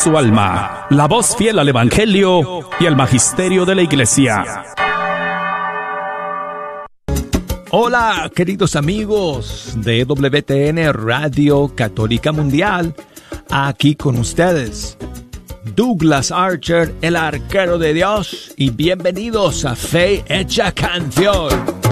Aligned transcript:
su 0.00 0.16
alma, 0.16 0.86
la 0.88 1.06
voz 1.06 1.36
fiel 1.36 1.58
al 1.58 1.68
Evangelio 1.68 2.70
y 2.78 2.86
al 2.86 2.96
Magisterio 2.96 3.66
de 3.66 3.74
la 3.74 3.82
Iglesia. 3.82 4.64
Hola, 7.70 8.30
queridos 8.34 8.76
amigos 8.76 9.74
de 9.76 10.04
WTN 10.04 10.92
Radio 10.94 11.72
Católica 11.74 12.32
Mundial, 12.32 12.94
aquí 13.50 13.94
con 13.94 14.18
ustedes. 14.18 14.96
Douglas 15.76 16.30
Archer, 16.30 16.94
el 17.02 17.14
arquero 17.14 17.76
de 17.76 17.92
Dios, 17.92 18.54
y 18.56 18.70
bienvenidos 18.70 19.66
a 19.66 19.76
Fe 19.76 20.24
Hecha 20.28 20.72
Canción. 20.72 21.89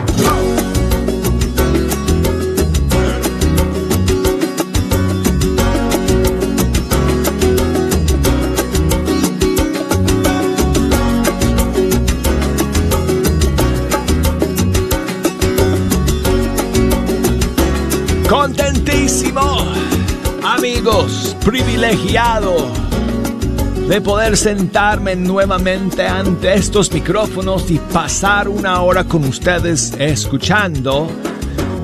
Contentísimo, 18.28 19.40
amigos, 20.44 21.34
privilegiado 21.46 22.70
de 23.88 24.02
poder 24.02 24.36
sentarme 24.36 25.16
nuevamente 25.16 26.06
ante 26.06 26.52
estos 26.52 26.92
micrófonos 26.92 27.70
y 27.70 27.78
pasar 27.78 28.50
una 28.50 28.82
hora 28.82 29.04
con 29.04 29.24
ustedes 29.24 29.94
escuchando 29.98 31.10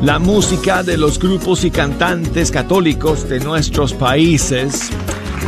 la 0.02 0.18
música 0.18 0.82
de 0.82 0.98
los 0.98 1.18
grupos 1.18 1.64
y 1.64 1.70
cantantes 1.70 2.50
católicos 2.50 3.26
de 3.26 3.40
nuestros 3.40 3.94
países. 3.94 4.90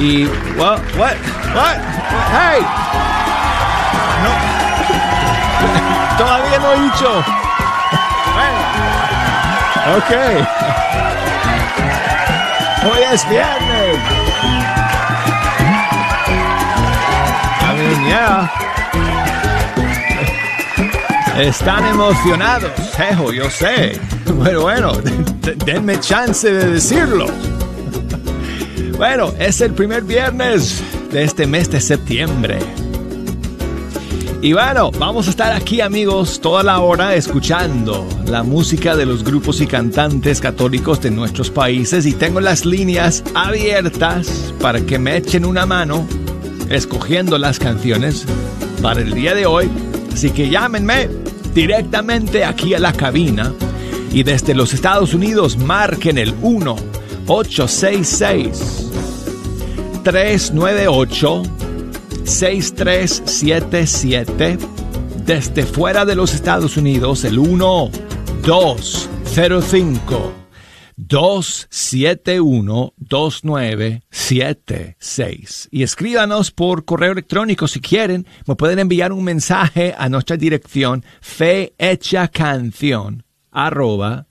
Y, 0.00 0.24
what, 0.56 0.80
what, 0.98 1.14
hey, 2.32 2.62
no, 4.24 6.16
todavía 6.24 6.58
no 6.58 6.72
he 6.72 6.80
dicho. 6.84 7.24
Ok. 9.86 10.75
Hoy 12.88 13.02
es 13.12 13.28
viernes. 13.28 13.98
I 17.60 17.74
mean, 17.76 18.04
yeah. 18.06 18.52
Están 21.36 21.84
emocionados, 21.86 22.70
jejo, 22.96 23.32
yo 23.32 23.50
sé. 23.50 23.98
Bueno, 24.26 24.60
bueno, 24.62 24.92
denme 25.64 25.98
chance 25.98 26.52
de 26.52 26.70
decirlo. 26.70 27.26
Bueno, 28.96 29.32
es 29.38 29.60
el 29.60 29.72
primer 29.72 30.04
viernes 30.04 30.80
de 31.10 31.24
este 31.24 31.46
mes 31.46 31.68
de 31.70 31.80
septiembre. 31.80 32.58
Y 34.42 34.52
bueno, 34.52 34.90
vamos 34.92 35.26
a 35.26 35.30
estar 35.30 35.52
aquí 35.52 35.80
amigos 35.80 36.40
toda 36.40 36.62
la 36.62 36.80
hora 36.80 37.14
escuchando 37.14 38.06
la 38.26 38.42
música 38.42 38.94
de 38.94 39.06
los 39.06 39.24
grupos 39.24 39.60
y 39.60 39.66
cantantes 39.66 40.40
católicos 40.40 41.00
de 41.00 41.10
nuestros 41.10 41.50
países 41.50 42.04
y 42.06 42.12
tengo 42.12 42.40
las 42.40 42.66
líneas 42.66 43.24
abiertas 43.34 44.54
para 44.60 44.80
que 44.82 44.98
me 44.98 45.16
echen 45.16 45.44
una 45.46 45.64
mano 45.64 46.06
escogiendo 46.68 47.38
las 47.38 47.58
canciones 47.58 48.26
para 48.82 49.00
el 49.00 49.14
día 49.14 49.34
de 49.34 49.46
hoy. 49.46 49.70
Así 50.12 50.30
que 50.30 50.50
llámenme 50.50 51.08
directamente 51.54 52.44
aquí 52.44 52.74
a 52.74 52.78
la 52.78 52.92
cabina 52.92 53.52
y 54.12 54.22
desde 54.22 54.54
los 54.54 54.74
Estados 54.74 55.14
Unidos 55.14 55.56
marquen 55.56 56.18
el 56.18 56.34
1 56.42 56.76
866 57.26 58.90
398 60.04 61.42
6377 62.26 64.58
desde 65.24 65.62
fuera 65.64 66.04
de 66.04 66.16
los 66.16 66.34
Estados 66.34 66.76
Unidos 66.76 67.24
el 67.24 67.38
1 67.38 67.90
205 68.42 70.32
271 70.96 72.94
2976 72.96 75.68
y 75.70 75.82
escríbanos 75.82 76.50
por 76.50 76.84
correo 76.84 77.12
electrónico 77.12 77.66
si 77.68 77.80
quieren. 77.80 78.26
Me 78.46 78.56
pueden 78.56 78.80
enviar 78.80 79.12
un 79.12 79.24
mensaje 79.24 79.94
a 79.96 80.08
nuestra 80.08 80.36
dirección 80.36 81.04
fe 81.20 81.74
canción 82.32 83.22
arroba 83.52 84.26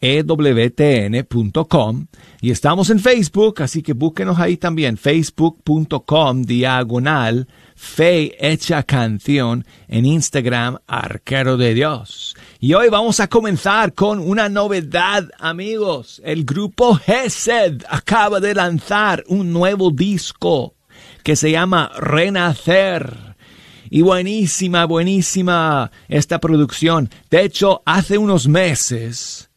ewtn.com 0.00 1.96
y 2.40 2.50
estamos 2.50 2.90
en 2.90 3.00
Facebook, 3.00 3.62
así 3.62 3.82
que 3.82 3.92
búsquenos 3.92 4.38
ahí 4.38 4.56
también, 4.56 4.96
facebook.com 4.96 6.42
diagonal 6.42 7.46
fe 7.80 8.36
hecha 8.38 8.82
canción, 8.82 9.64
en 9.88 10.04
Instagram 10.04 10.76
arquero 10.86 11.56
de 11.56 11.72
Dios. 11.72 12.36
Y 12.60 12.74
hoy 12.74 12.90
vamos 12.90 13.20
a 13.20 13.28
comenzar 13.28 13.94
con 13.94 14.18
una 14.18 14.50
novedad, 14.50 15.30
amigos. 15.38 16.20
El 16.22 16.44
grupo 16.44 16.96
Gesed 16.96 17.82
acaba 17.88 18.38
de 18.38 18.54
lanzar 18.54 19.24
un 19.28 19.50
nuevo 19.50 19.90
disco 19.90 20.74
que 21.22 21.36
se 21.36 21.50
llama 21.50 21.90
Renacer. 21.98 23.34
Y 23.88 24.02
buenísima, 24.02 24.84
buenísima 24.84 25.90
esta 26.08 26.38
producción. 26.38 27.08
De 27.30 27.44
hecho, 27.44 27.82
hace 27.86 28.18
unos 28.18 28.46
meses 28.46 29.49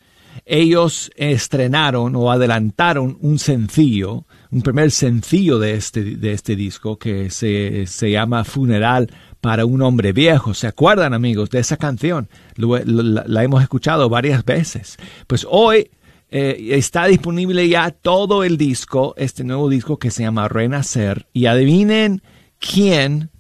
ellos 0.46 1.12
estrenaron 1.16 2.16
o 2.16 2.32
adelantaron 2.32 3.18
un 3.22 3.40
sencillo, 3.40 4.26
un 4.52 4.62
primer 4.62 4.92
sencillo 4.92 5.60
de 5.60 5.74
este, 5.74 6.04
de 6.04 6.34
este 6.34 6.56
disco 6.56 6.98
que 6.98 7.30
se, 7.30 7.86
se 7.88 8.12
llama 8.12 8.44
Funeral 8.44 9.10
para 9.42 9.66
un 9.66 9.82
hombre 9.82 10.14
viejo. 10.14 10.54
¿Se 10.54 10.68
acuerdan 10.68 11.14
amigos 11.14 11.50
de 11.50 11.60
esa 11.60 11.78
canción? 11.78 12.30
la, 12.56 13.44
hemos 13.44 13.62
escuchado 13.62 14.10
varias 14.10 14.46
veces. 14.46 14.98
Pues 15.28 15.46
hoy 15.50 15.92
eh, 16.30 16.70
está 16.72 17.06
disponible 17.08 17.68
ya 17.68 17.92
todo 17.92 18.44
el 18.44 18.58
disco, 18.58 19.14
este 19.18 19.44
nuevo 19.44 19.70
disco 19.70 19.98
que 19.98 20.12
se 20.12 20.24
llama 20.24 20.48
Renacer. 20.48 21.28
Y 21.34 21.48
adivinen 21.48 22.22
quién 22.58 23.32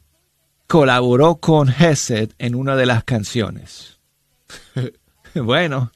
colaboró 0.67 1.35
con 1.35 1.69
Hesed 1.69 2.31
en 2.37 2.55
una 2.55 2.75
de 2.75 2.85
las 2.85 3.03
canciones. 3.03 3.99
bueno, 5.35 5.91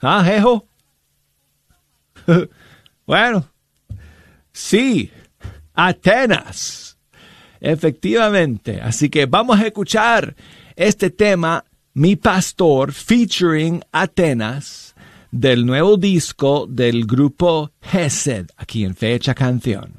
Ah, 0.00 0.22
Jejo. 0.24 0.66
bueno, 3.06 3.48
sí, 4.52 5.10
Atenas. 5.74 6.98
Efectivamente. 7.60 8.80
Así 8.80 9.08
que 9.08 9.26
vamos 9.26 9.58
a 9.58 9.66
escuchar 9.66 10.36
este 10.74 11.10
tema, 11.10 11.64
Mi 11.94 12.16
Pastor, 12.16 12.92
featuring 12.92 13.82
Atenas, 13.92 14.94
del 15.30 15.64
nuevo 15.64 15.96
disco 15.96 16.66
del 16.68 17.06
grupo 17.06 17.72
Hesed, 17.80 18.48
aquí 18.56 18.84
en 18.84 18.94
Fecha 18.94 19.34
Canción. 19.34 19.95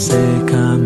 Seguras 0.00 0.78
me 0.78 0.79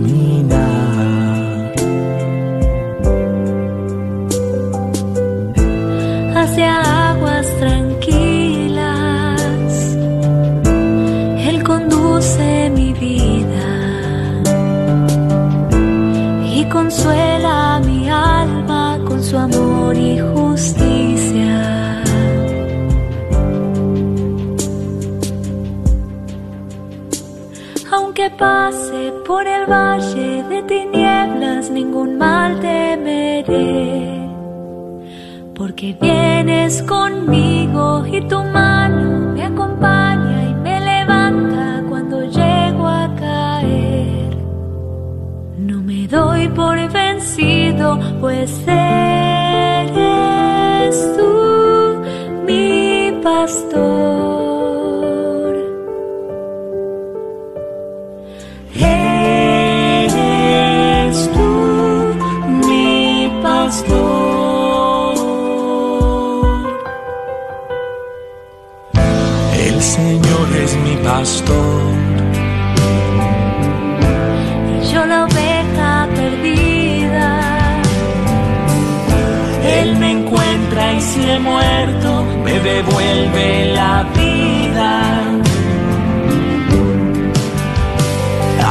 la 83.75 84.05
vida. 84.19 84.91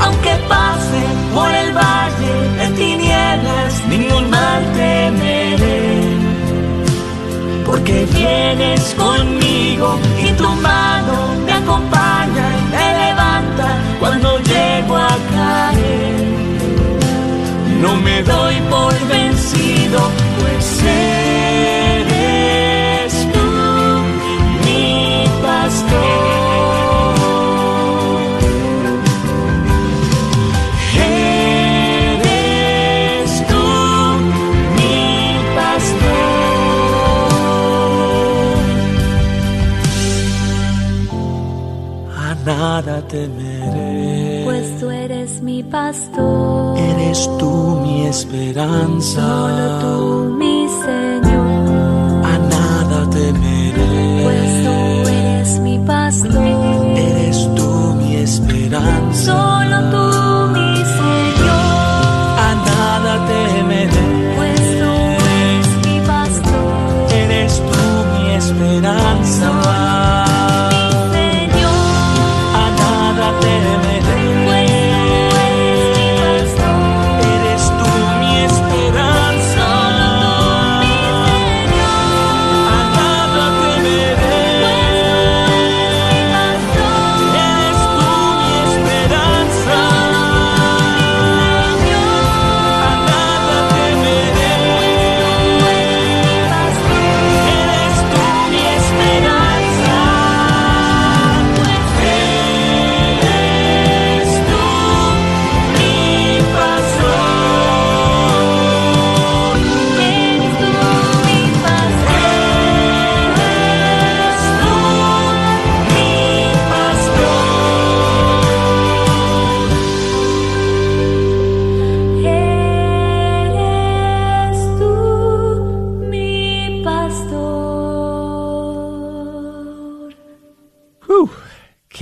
Aunque 0.03 0.33
pase 0.47 1.01
por 1.33 1.49
el 1.61 1.73
valle 1.73 2.33
de 2.59 2.67
tinieblas, 2.81 3.73
ningún 3.89 4.29
mal 4.29 4.61
temeré. 4.79 5.81
Porque 7.65 8.05
vienes 8.13 8.95
conmigo 8.97 9.99
y 10.25 10.31
tu 10.41 10.49
mano 10.69 11.15
me 11.45 11.53
acompaña 11.53 12.45
y 12.59 12.63
me 12.73 12.87
levanta 13.03 13.67
cuando 13.99 14.37
llego 14.39 14.95
a 14.95 15.15
caer. 15.35 16.33
No 17.81 17.95
me 17.97 18.23
doy 18.23 18.55
por 18.69 18.93
vencido, 19.07 19.99
pues 20.39 20.83
eres 20.83 21.22
nada 42.73 43.01
temeré. 43.07 44.41
Pues 44.45 44.79
tú 44.79 44.89
eres 44.89 45.41
mi 45.41 45.61
pastor. 45.63 46.77
Eres 46.77 47.19
tú 47.39 47.51
mi 47.83 47.97
esperanza. 48.07 49.21
Solo 49.21 49.65
tú, 49.81 49.97
mi 50.41 50.52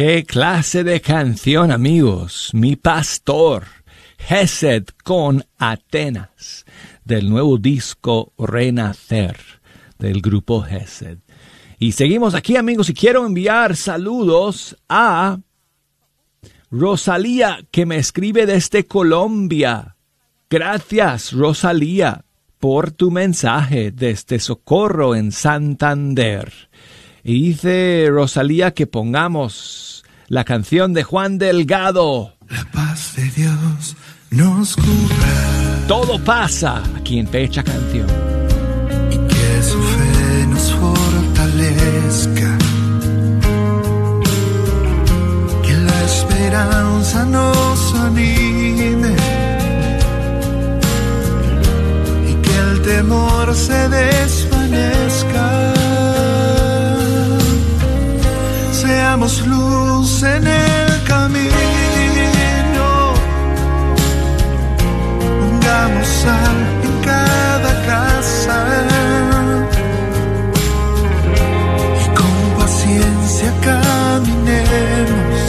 ¡Qué 0.03 0.23
clase 0.23 0.83
de 0.83 0.99
canción, 0.99 1.71
amigos! 1.71 2.49
Mi 2.53 2.75
pastor, 2.75 3.65
Hesed 4.17 4.85
con 5.03 5.45
Atenas, 5.59 6.65
del 7.05 7.29
nuevo 7.29 7.59
disco 7.59 8.33
Renacer, 8.35 9.37
del 9.99 10.21
grupo 10.21 10.65
Hesed. 10.65 11.19
Y 11.77 11.91
seguimos 11.91 12.33
aquí, 12.33 12.57
amigos, 12.57 12.89
y 12.89 12.95
quiero 12.95 13.27
enviar 13.27 13.75
saludos 13.75 14.75
a 14.89 15.37
Rosalía, 16.71 17.59
que 17.69 17.85
me 17.85 17.97
escribe 17.97 18.47
desde 18.47 18.87
Colombia. 18.87 19.97
Gracias, 20.49 21.31
Rosalía, 21.31 22.25
por 22.57 22.89
tu 22.89 23.11
mensaje 23.11 23.91
desde 23.91 24.39
Socorro 24.39 25.13
en 25.13 25.31
Santander. 25.31 26.70
Y 27.23 27.49
dice 27.49 28.07
Rosalía 28.09 28.71
que 28.73 28.87
pongamos 28.87 30.03
la 30.27 30.43
canción 30.43 30.93
de 30.93 31.03
Juan 31.03 31.37
Delgado. 31.37 32.33
La 32.49 32.65
paz 32.71 33.13
de 33.15 33.29
Dios 33.31 33.95
nos 34.31 34.75
cubra 34.75 35.85
Todo 35.87 36.19
pasa 36.23 36.81
aquí 36.97 37.19
en 37.19 37.27
Fecha 37.27 37.63
Canción. 37.63 38.07
y 39.11 39.17
que 39.17 39.61
su 39.63 39.81
fe 39.81 40.47
nos 40.47 40.71
fortalezca. 40.73 42.57
Que 45.65 45.73
la 45.73 46.03
esperanza 46.05 47.25
nos 47.25 47.93
anime 47.95 49.15
y 52.29 52.33
que 52.41 52.57
el 52.57 52.81
temor 52.81 53.53
se 53.55 53.89
desvanezca. 53.89 55.73
Seamos 58.91 59.47
luz 59.47 60.21
en 60.21 60.45
el 60.45 61.03
camino. 61.07 62.87
Pongamos 65.39 66.07
sal 66.21 66.57
en 66.87 66.95
cada 67.09 67.73
casa 67.91 68.57
y 72.01 72.05
con 72.19 72.35
paciencia 72.59 73.49
caminemos, 73.67 75.39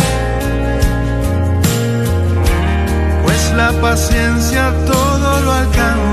pues 3.24 3.42
la 3.56 3.70
paciencia 3.80 4.72
todo 4.86 5.40
lo 5.40 5.52
alcanza. 5.52 6.11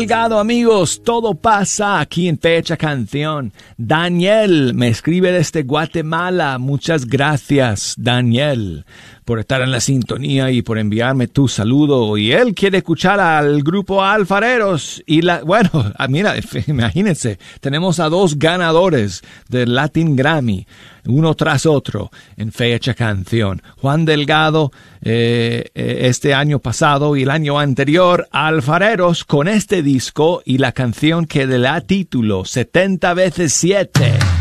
Delgado, 0.00 0.38
amigos, 0.38 1.02
todo 1.04 1.34
pasa 1.34 2.00
aquí 2.00 2.26
en 2.26 2.38
Fecha 2.38 2.78
Canción. 2.78 3.52
Daniel 3.76 4.72
me 4.72 4.88
escribe 4.88 5.30
desde 5.30 5.62
Guatemala. 5.62 6.56
Muchas 6.58 7.04
gracias, 7.04 7.96
Daniel, 7.98 8.86
por 9.30 9.38
estar 9.38 9.62
en 9.62 9.70
la 9.70 9.78
sintonía 9.78 10.50
y 10.50 10.60
por 10.60 10.76
enviarme 10.76 11.28
tu 11.28 11.46
saludo. 11.46 12.16
Y 12.16 12.32
él 12.32 12.52
quiere 12.52 12.78
escuchar 12.78 13.20
al 13.20 13.62
grupo 13.62 14.02
Alfareros. 14.02 15.04
Y 15.06 15.22
la, 15.22 15.44
bueno, 15.44 15.70
ah, 15.96 16.08
mira, 16.08 16.34
imagínense, 16.66 17.38
tenemos 17.60 18.00
a 18.00 18.08
dos 18.08 18.40
ganadores 18.40 19.22
del 19.48 19.76
Latin 19.76 20.16
Grammy, 20.16 20.66
uno 21.06 21.36
tras 21.36 21.64
otro, 21.64 22.10
en 22.36 22.50
Fecha 22.50 22.94
Canción. 22.94 23.62
Juan 23.76 24.04
Delgado, 24.04 24.72
eh, 25.00 25.70
eh, 25.76 25.98
este 26.06 26.34
año 26.34 26.58
pasado 26.58 27.14
y 27.14 27.22
el 27.22 27.30
año 27.30 27.60
anterior, 27.60 28.26
Alfareros 28.32 29.24
con 29.24 29.46
este 29.46 29.84
disco 29.84 30.42
y 30.44 30.58
la 30.58 30.72
canción 30.72 31.26
que 31.26 31.46
le 31.46 31.60
da 31.60 31.80
título 31.82 32.44
70 32.44 33.14
veces 33.14 33.54
7. 33.54 34.39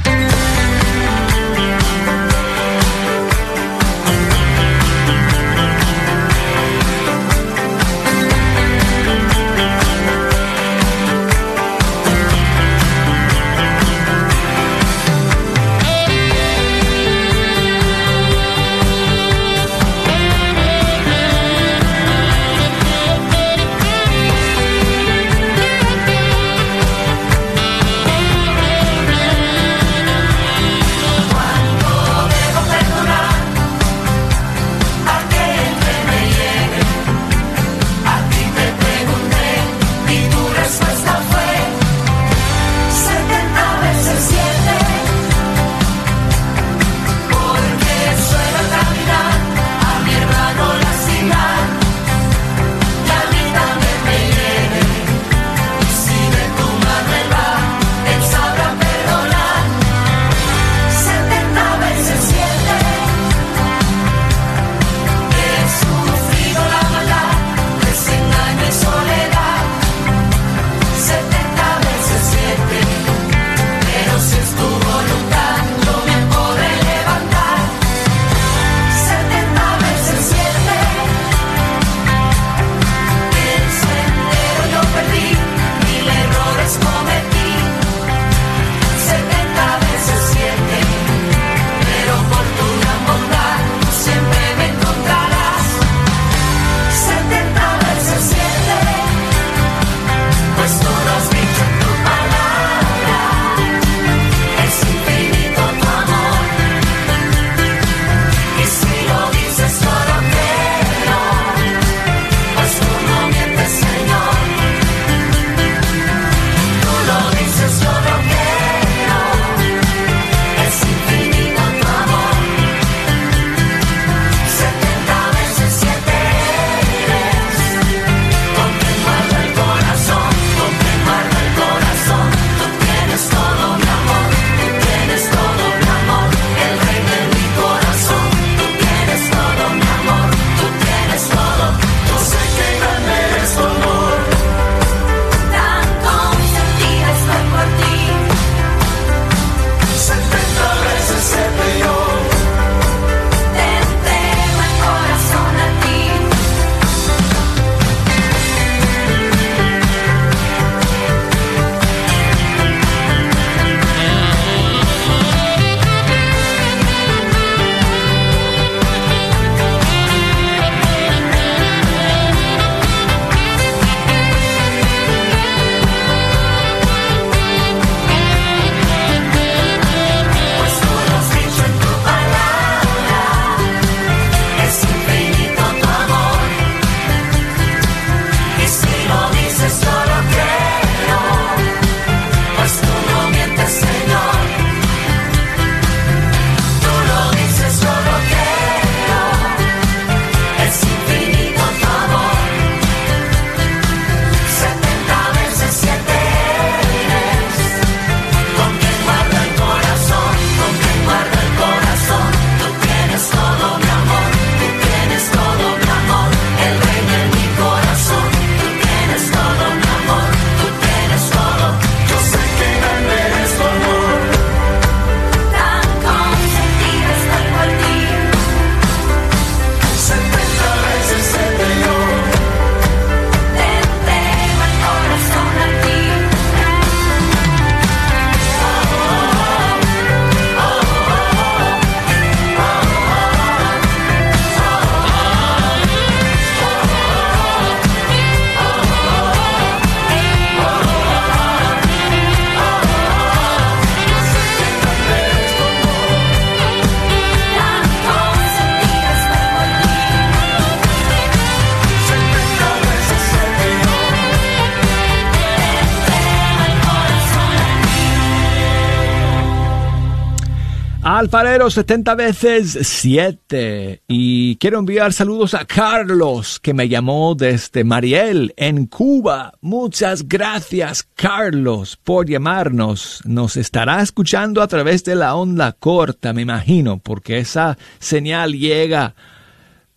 Alfarero 271.20 271.70
70 271.70 272.16
veces 272.16 272.80
7. 272.82 274.04
Y 274.08 274.56
quiero 274.56 274.80
enviar 274.80 275.12
saludos 275.12 275.54
a 275.54 275.66
Carlos, 275.66 276.62
que 276.62 276.74
me 276.74 276.88
llamó 276.88 277.36
desde 277.36 277.84
Mariel, 277.84 278.54
en 278.56 278.86
Cuba. 278.86 279.52
Muchas 279.60 280.30
gracias, 280.30 281.04
Carlos, 281.16 281.98
por 282.02 282.30
llamarnos. 282.30 283.20
Nos 283.26 283.58
estará 283.58 284.02
escuchando 284.02 284.62
a 284.62 284.70
través 284.70 285.04
de 285.04 285.16
la 285.16 285.36
onda 285.36 285.74
corta, 285.74 286.32
me 286.32 286.44
imagino, 286.44 287.00
porque 287.00 287.40
esa 287.40 287.78
señal 288.00 288.54
llega 288.54 289.14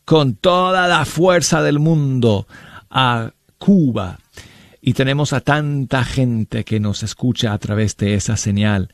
con 0.04 0.35
toda 0.35 0.88
la 0.88 1.04
fuerza 1.04 1.62
del 1.62 1.78
mundo 1.78 2.48
a 2.90 3.30
Cuba. 3.58 4.18
Y 4.80 4.94
tenemos 4.94 5.32
a 5.32 5.40
tanta 5.40 6.02
gente 6.02 6.64
que 6.64 6.80
nos 6.80 7.04
escucha 7.04 7.52
a 7.52 7.58
través 7.58 7.96
de 7.96 8.14
esa 8.14 8.37
señal 8.37 8.88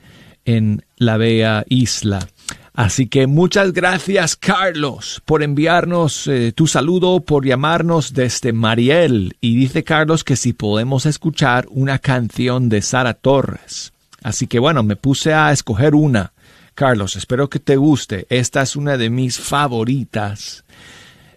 en 0.49 0.83
la 0.97 1.19
bella 1.19 1.65
isla. 1.69 2.27
Así 2.73 3.07
que 3.07 3.27
muchas 3.27 3.75
gracias 3.75 4.35
Carlos 4.35 5.21
por 5.27 5.43
enviarnos 5.43 6.27
eh, 6.27 6.53
tu 6.53 6.67
saludo, 6.67 7.21
por 7.21 7.45
llamarnos 7.45 8.15
desde 8.15 8.55
Mariel. 8.55 9.37
Y 9.43 9.57
dice 9.57 9.85
Carlos 9.85 10.25
que 10.25 10.37
si 10.37 10.55
podemos 10.55 11.05
escuchar 11.05 11.67
una 11.71 11.99
canción 11.99 12.71
de 12.71 12.81
Sara 12.81 13.13
Torres. 13.13 13.93
Así 14.23 14.47
que 14.47 14.59
bueno, 14.59 14.83
me 14.83 14.97
puse 14.97 15.35
a 15.35 15.53
escoger 15.53 15.95
una. 15.95 16.33
Carlos, 16.75 17.17
espero 17.17 17.51
que 17.51 17.59
te 17.59 17.77
guste. 17.77 18.27
Esta 18.31 18.63
es 18.63 18.75
una 18.75 18.97
de 18.97 19.11
mis 19.11 19.39
favoritas. 19.39 20.65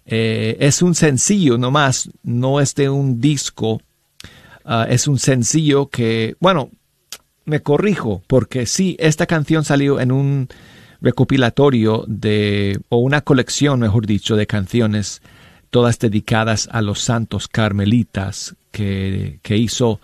Eh, 0.06 0.56
es 0.58 0.80
un 0.80 0.94
sencillo 0.94 1.58
nomás, 1.58 2.08
no 2.22 2.60
es 2.60 2.74
de 2.74 2.88
un 2.88 3.20
disco. 3.20 3.82
Ah, 4.64 4.86
es 4.88 5.06
un 5.06 5.18
sencillo 5.18 5.88
que, 5.88 6.34
bueno, 6.40 6.70
me 7.44 7.60
corrijo, 7.60 8.22
porque 8.26 8.66
sí, 8.66 8.96
esta 8.98 9.26
canción 9.26 9.64
salió 9.64 10.00
en 10.00 10.12
un 10.12 10.48
recopilatorio 11.00 12.04
de, 12.06 12.80
o 12.88 12.98
una 12.98 13.22
colección, 13.22 13.80
mejor 13.80 14.06
dicho, 14.06 14.36
de 14.36 14.46
canciones, 14.46 15.20
todas 15.70 15.98
dedicadas 15.98 16.68
a 16.70 16.82
los 16.82 17.00
santos 17.00 17.48
carmelitas 17.48 18.54
que, 18.70 19.40
que 19.42 19.56
hizo 19.56 20.00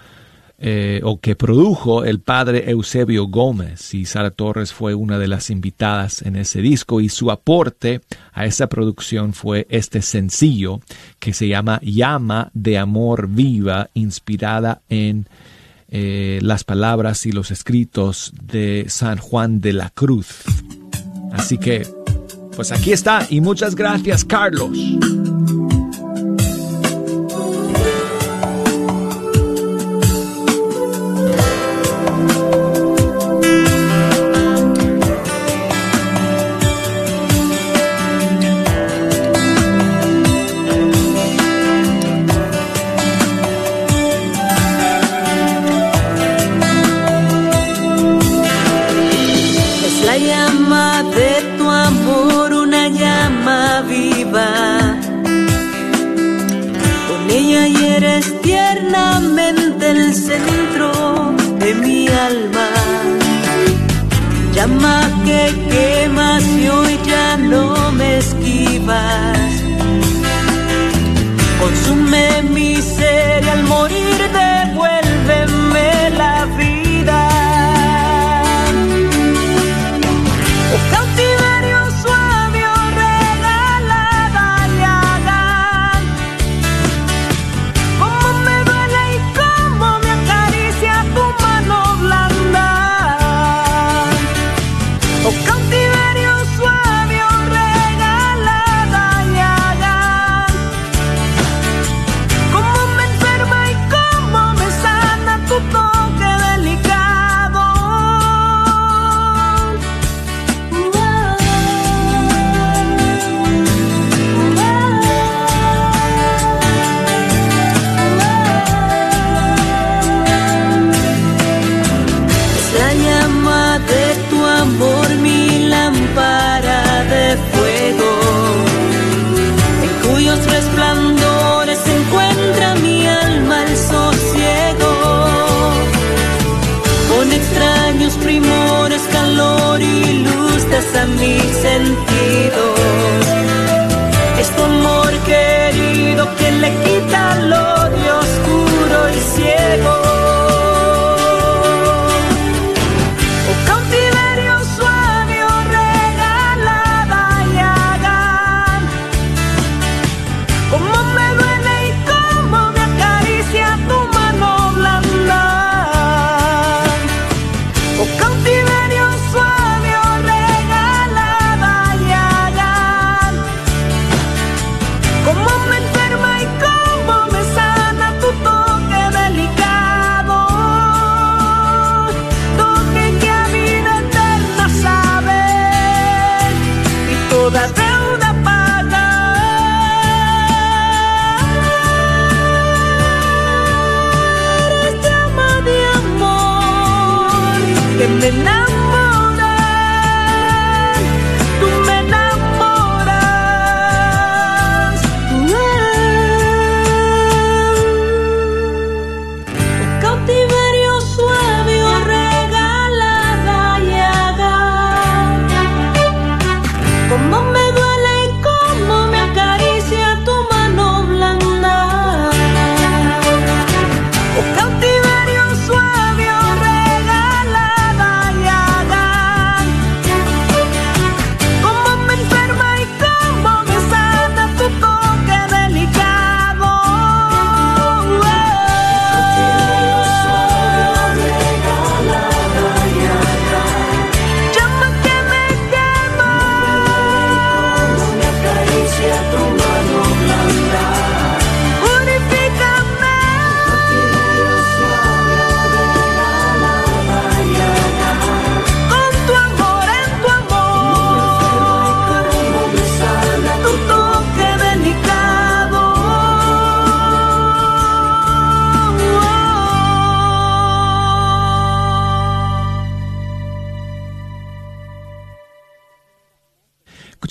eh, 0.61 1.01
o 1.05 1.21
que 1.21 1.37
produjo 1.37 2.05
el 2.05 2.19
padre 2.19 2.69
Eusebio 2.69 3.29
Gómez. 3.29 3.95
Y 3.95 4.07
Sara 4.07 4.33
Torres 4.33 4.73
fue 4.73 4.93
una 4.93 5.17
de 5.17 5.29
las 5.29 5.51
invitadas 5.51 6.23
en 6.23 6.35
ese 6.35 6.61
disco 6.61 7.01
y 7.01 7.09
su 7.09 7.31
aporte 7.31 8.01
a 8.33 8.45
esa 8.45 8.67
producción 8.67 9.35
fue 9.35 9.69
este 9.71 10.03
sencillo 10.03 10.81
que 11.21 11.33
se 11.33 11.47
llama 11.47 11.79
Llama 11.81 12.51
de 12.55 12.77
Amor 12.77 13.29
Viva 13.29 13.89
inspirada 13.95 14.83
en 14.89 15.29
eh, 15.89 16.39
las 16.43 16.65
palabras 16.65 17.25
y 17.27 17.33
los 17.33 17.51
escritos 17.51 18.33
de 18.43 18.87
San 18.89 19.19
Juan 19.19 19.61
de 19.61 19.73
la 19.73 19.91
Cruz. 19.91 20.43
Así 21.33 21.59
que, 21.59 21.87
pues 22.55 22.73
aquí 22.73 22.93
está 22.93 23.27
y 23.31 23.41
muchas 23.41 23.75
gracias 23.75 24.25
Carlos. 24.25 24.71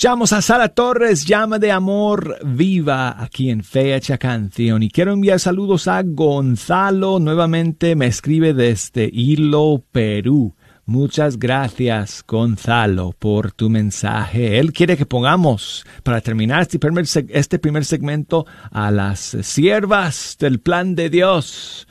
Escuchamos 0.08 0.32
a 0.32 0.40
Sara 0.40 0.68
Torres, 0.70 1.26
Llama 1.26 1.58
de 1.58 1.70
Amor 1.70 2.38
Viva, 2.42 3.22
aquí 3.22 3.50
en 3.50 3.62
Fecha 3.62 4.16
Canción. 4.16 4.82
Y 4.82 4.88
quiero 4.88 5.12
enviar 5.12 5.38
saludos 5.38 5.86
a 5.86 6.02
Gonzalo, 6.02 7.18
nuevamente 7.18 7.94
me 7.94 8.06
escribe 8.06 8.54
desde 8.54 9.10
Hilo, 9.12 9.84
Perú. 9.92 10.54
Muchas 10.86 11.38
gracias, 11.38 12.24
Gonzalo, 12.26 13.14
por 13.18 13.52
tu 13.52 13.68
mensaje. 13.68 14.58
Él 14.58 14.72
quiere 14.72 14.96
que 14.96 15.04
pongamos, 15.04 15.84
para 16.02 16.22
terminar 16.22 16.62
este 16.62 16.78
primer, 16.78 17.04
este 17.28 17.58
primer 17.58 17.84
segmento, 17.84 18.46
a 18.70 18.90
las 18.90 19.36
siervas 19.42 20.38
del 20.40 20.60
plan 20.60 20.94
de 20.94 21.10
Dios 21.10 21.86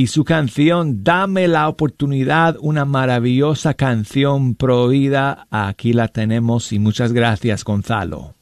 y 0.00 0.06
su 0.06 0.24
canción 0.24 1.04
Dame 1.04 1.46
la 1.46 1.68
oportunidad, 1.68 2.56
una 2.58 2.86
maravillosa 2.86 3.74
canción 3.74 4.54
prohibida. 4.54 5.46
Aquí 5.50 5.92
la 5.92 6.08
tenemos 6.08 6.72
y 6.72 6.78
muchas 6.78 7.12
gracias 7.12 7.64
Gonzalo. 7.64 8.34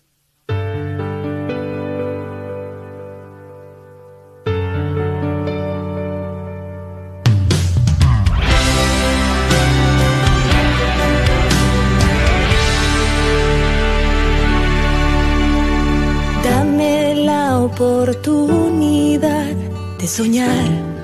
Dame 16.44 17.16
la 17.16 17.58
oportunidad 17.58 19.56
de 19.98 20.06
soñar 20.06 20.97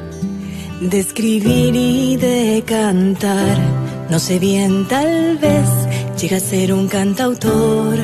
de 0.90 1.00
escribir 1.00 1.74
y 1.74 2.16
de 2.16 2.62
cantar. 2.66 3.56
No 4.10 4.18
sé 4.18 4.38
bien, 4.38 4.86
tal 4.86 5.38
vez 5.38 5.68
llega 6.20 6.36
a 6.36 6.40
ser 6.40 6.72
un 6.72 6.88
cantautor. 6.88 7.96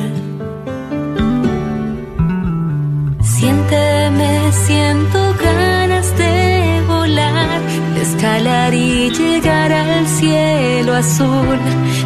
Siénteme, 3.23 4.51
siento 4.65 5.35
ganas 5.43 6.17
de 6.17 6.83
volar, 6.87 7.61
de 7.95 8.01
escalar 8.01 8.73
y 8.73 9.09
llegar 9.11 9.71
al 9.71 10.07
cielo 10.07 10.95
azul. 10.95 11.59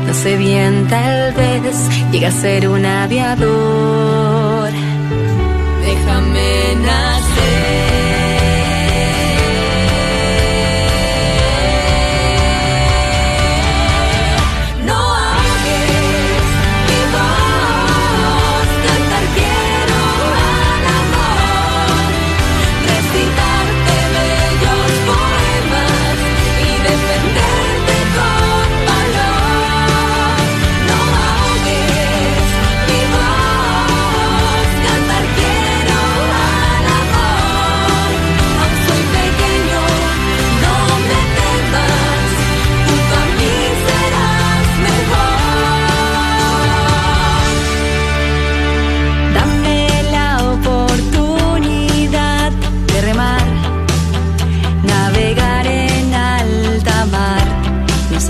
No 0.06 0.14
sé 0.14 0.38
bien, 0.38 0.88
tal 0.90 1.34
vez 1.34 1.76
llega 2.12 2.30
a 2.30 2.32
ser 2.32 2.68
un 2.68 2.86
aviador. 2.86 4.70
Déjame 5.86 6.76
nacer. 6.86 7.35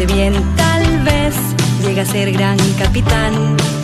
Bien, 0.05 0.33
tal 0.55 1.03
vez 1.03 1.35
llega 1.83 2.03
a 2.03 2.05
ser 2.05 2.31
gran 2.31 2.57
capitán. 2.77 3.74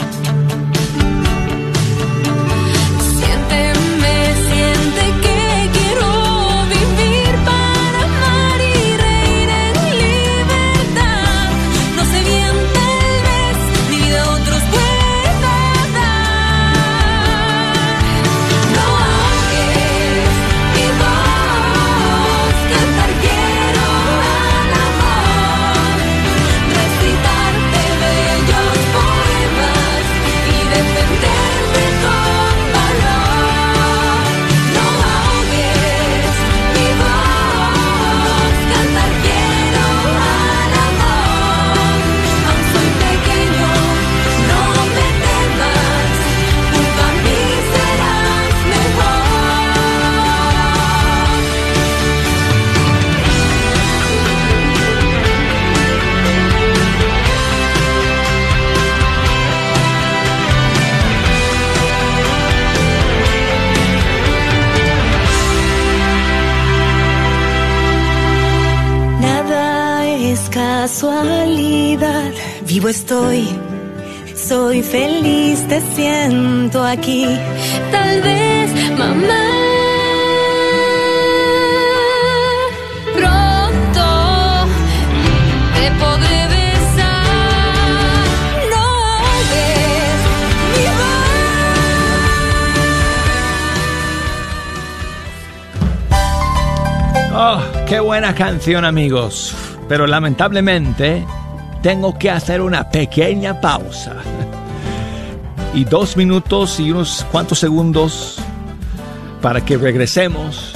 Estoy, 73.12 73.44
soy 74.36 74.82
feliz, 74.82 75.68
te 75.68 75.82
siento 75.96 76.82
aquí. 76.82 77.26
Tal 77.92 78.22
vez, 78.22 78.72
mamá. 78.98 79.48
Pronto 83.14 84.08
te 85.76 85.92
podré 86.00 86.48
besar. 86.56 87.26
No 88.72 88.86
ves 89.52 90.22
mi 90.72 90.86
voz. 97.28 97.36
Oh, 97.36 97.60
qué 97.88 98.00
buena 98.00 98.34
canción, 98.34 98.86
amigos. 98.86 99.54
Pero 99.90 100.08
lamentablemente 100.08 101.26
tengo 101.82 102.18
que 102.18 102.30
hacer 102.30 102.62
una 102.62 102.90
pequeña 102.90 103.60
pausa. 103.60 104.16
Y 105.74 105.86
dos 105.86 106.18
minutos 106.18 106.82
y 106.82 106.92
unos 106.92 107.26
cuantos 107.32 107.60
segundos 107.60 108.38
para 109.42 109.64
que 109.64 109.78
regresemos 109.78 110.74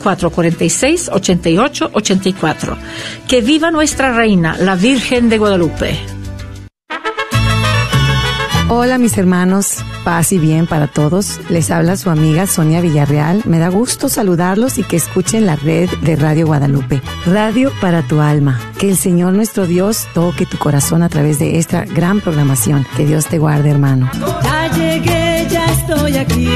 972-446-8884. 0.00 2.76
Que 3.28 3.40
viva 3.40 3.70
nuestra 3.70 4.12
reina, 4.12 4.56
la 4.58 4.74
Virgen 4.74 5.28
de 5.28 5.38
Guadalupe. 5.38 5.96
Hola 8.72 8.98
mis 8.98 9.18
hermanos, 9.18 9.84
paz 10.04 10.30
y 10.30 10.38
bien 10.38 10.68
para 10.68 10.86
todos. 10.86 11.40
Les 11.48 11.72
habla 11.72 11.96
su 11.96 12.08
amiga 12.08 12.46
Sonia 12.46 12.80
Villarreal. 12.80 13.42
Me 13.44 13.58
da 13.58 13.68
gusto 13.68 14.08
saludarlos 14.08 14.78
y 14.78 14.84
que 14.84 14.94
escuchen 14.94 15.44
la 15.44 15.56
red 15.56 15.90
de 16.02 16.14
Radio 16.14 16.46
Guadalupe. 16.46 17.02
Radio 17.26 17.72
para 17.80 18.02
tu 18.02 18.20
alma. 18.20 18.60
Que 18.78 18.88
el 18.88 18.96
Señor 18.96 19.32
nuestro 19.32 19.66
Dios 19.66 20.06
toque 20.14 20.46
tu 20.46 20.56
corazón 20.56 21.02
a 21.02 21.08
través 21.08 21.40
de 21.40 21.58
esta 21.58 21.84
gran 21.84 22.20
programación. 22.20 22.86
Que 22.96 23.06
Dios 23.06 23.26
te 23.26 23.38
guarde 23.38 23.70
hermano. 23.70 24.08
Ya 24.44 24.70
llegué, 24.72 25.48
ya 25.50 25.66
estoy 25.66 26.16
aquí. 26.16 26.48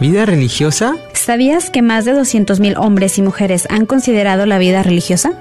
¿Vida 0.00 0.26
religiosa? 0.26 0.96
¿Sabías 1.14 1.70
que 1.70 1.80
más 1.80 2.04
de 2.04 2.12
200.000 2.12 2.76
hombres 2.76 3.16
y 3.16 3.22
mujeres 3.22 3.66
han 3.70 3.86
considerado 3.86 4.44
la 4.44 4.58
vida 4.58 4.82
religiosa? 4.82 5.32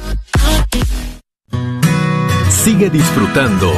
Sigue 2.65 2.89
disfrutando 2.89 3.71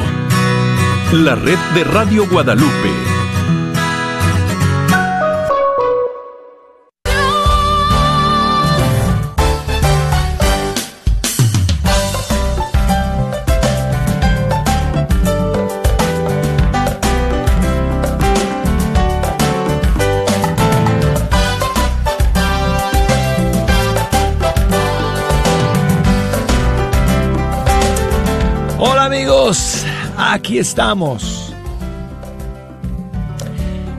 la 1.11 1.35
red 1.35 1.59
de 1.75 1.83
Radio 1.83 2.25
Guadalupe. 2.29 3.16
Aquí 30.47 30.61
estamos. 30.61 31.53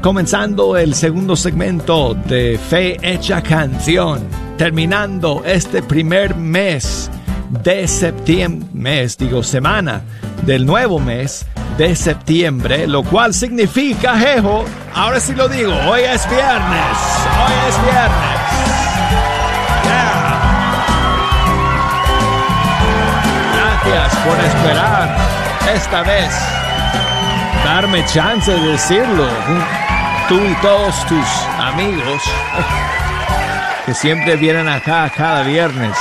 Comenzando 0.02 0.78
el 0.78 0.96
segundo 0.96 1.36
segmento 1.36 2.14
de 2.14 2.58
Fe 2.58 2.98
Hecha 3.02 3.44
Canción, 3.44 4.22
terminando 4.58 5.44
este 5.46 5.84
primer 5.84 6.38
mes 6.38 7.12
de 7.50 7.86
septiembre, 7.86 8.66
mes, 8.72 9.18
digo 9.18 9.44
semana 9.44 10.04
del 10.44 10.66
nuevo 10.66 11.00
mes 11.00 11.46
de 11.78 11.94
septiembre, 11.98 12.88
lo 12.88 13.04
cual 13.04 13.34
significa, 13.34 14.18
jejo, 14.18 14.64
ahora 14.94 15.20
sí 15.20 15.36
lo 15.36 15.50
digo, 15.50 15.74
hoy 15.90 16.00
es 16.00 16.30
viernes, 16.30 16.98
hoy 17.44 17.54
es 17.68 17.82
viernes. 17.82 18.40
Yeah. 19.84 20.38
Gracias 23.84 24.16
por 24.26 24.40
esperar 24.46 25.27
esta 25.74 26.04
vez. 26.04 26.32
Darme 27.64 28.06
chance 28.06 28.52
de 28.52 28.72
decirlo. 28.72 29.28
Tú 30.30 30.36
y 30.36 30.54
todos 30.62 30.96
tus 31.08 31.28
amigos 31.60 32.22
que 33.86 33.94
siempre 33.94 34.36
vienen 34.36 34.68
acá 34.68 35.12
cada 35.16 35.44
viernes. 35.44 35.98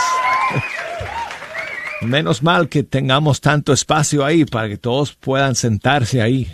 Menos 2.03 2.43
mal 2.43 2.69
que 2.69 2.83
tengamos 2.83 3.41
tanto 3.41 3.73
espacio 3.73 4.25
ahí 4.25 4.45
para 4.45 4.69
que 4.69 4.77
todos 4.77 5.13
puedan 5.15 5.55
sentarse 5.55 6.21
ahí 6.23 6.51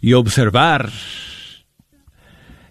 y 0.00 0.12
observar 0.12 0.90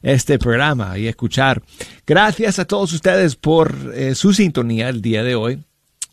este 0.01 0.39
programa 0.39 0.97
y 0.97 1.07
escuchar. 1.07 1.61
Gracias 2.05 2.59
a 2.59 2.65
todos 2.65 2.93
ustedes 2.93 3.35
por 3.35 3.75
eh, 3.93 4.15
su 4.15 4.33
sintonía 4.33 4.89
el 4.89 5.01
día 5.01 5.23
de 5.23 5.35
hoy. 5.35 5.63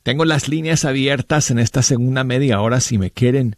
Tengo 0.05 0.25
las 0.27 0.49
líneas 0.49 0.85
abiertas 0.85 1.51
en 1.51 1.59
esta 1.59 1.83
segunda 1.83 2.23
media 2.25 2.61
hora 2.61 2.81
si 2.81 2.99
me 2.99 3.11
quieren 3.11 3.57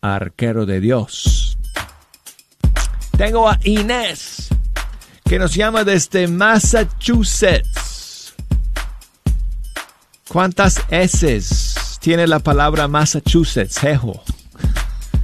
arquero 0.01 0.65
de 0.65 0.81
Dios. 0.81 1.57
Tengo 3.17 3.49
a 3.49 3.59
Inés, 3.63 4.49
que 5.25 5.39
nos 5.39 5.55
llama 5.55 5.83
desde 5.83 6.27
Massachusetts. 6.27 7.86
¿Cuántas 10.27 10.83
S 10.89 11.39
tiene 12.01 12.27
la 12.27 12.39
palabra 12.39 12.87
Massachusetts, 12.87 13.79
jejo? 13.79 14.21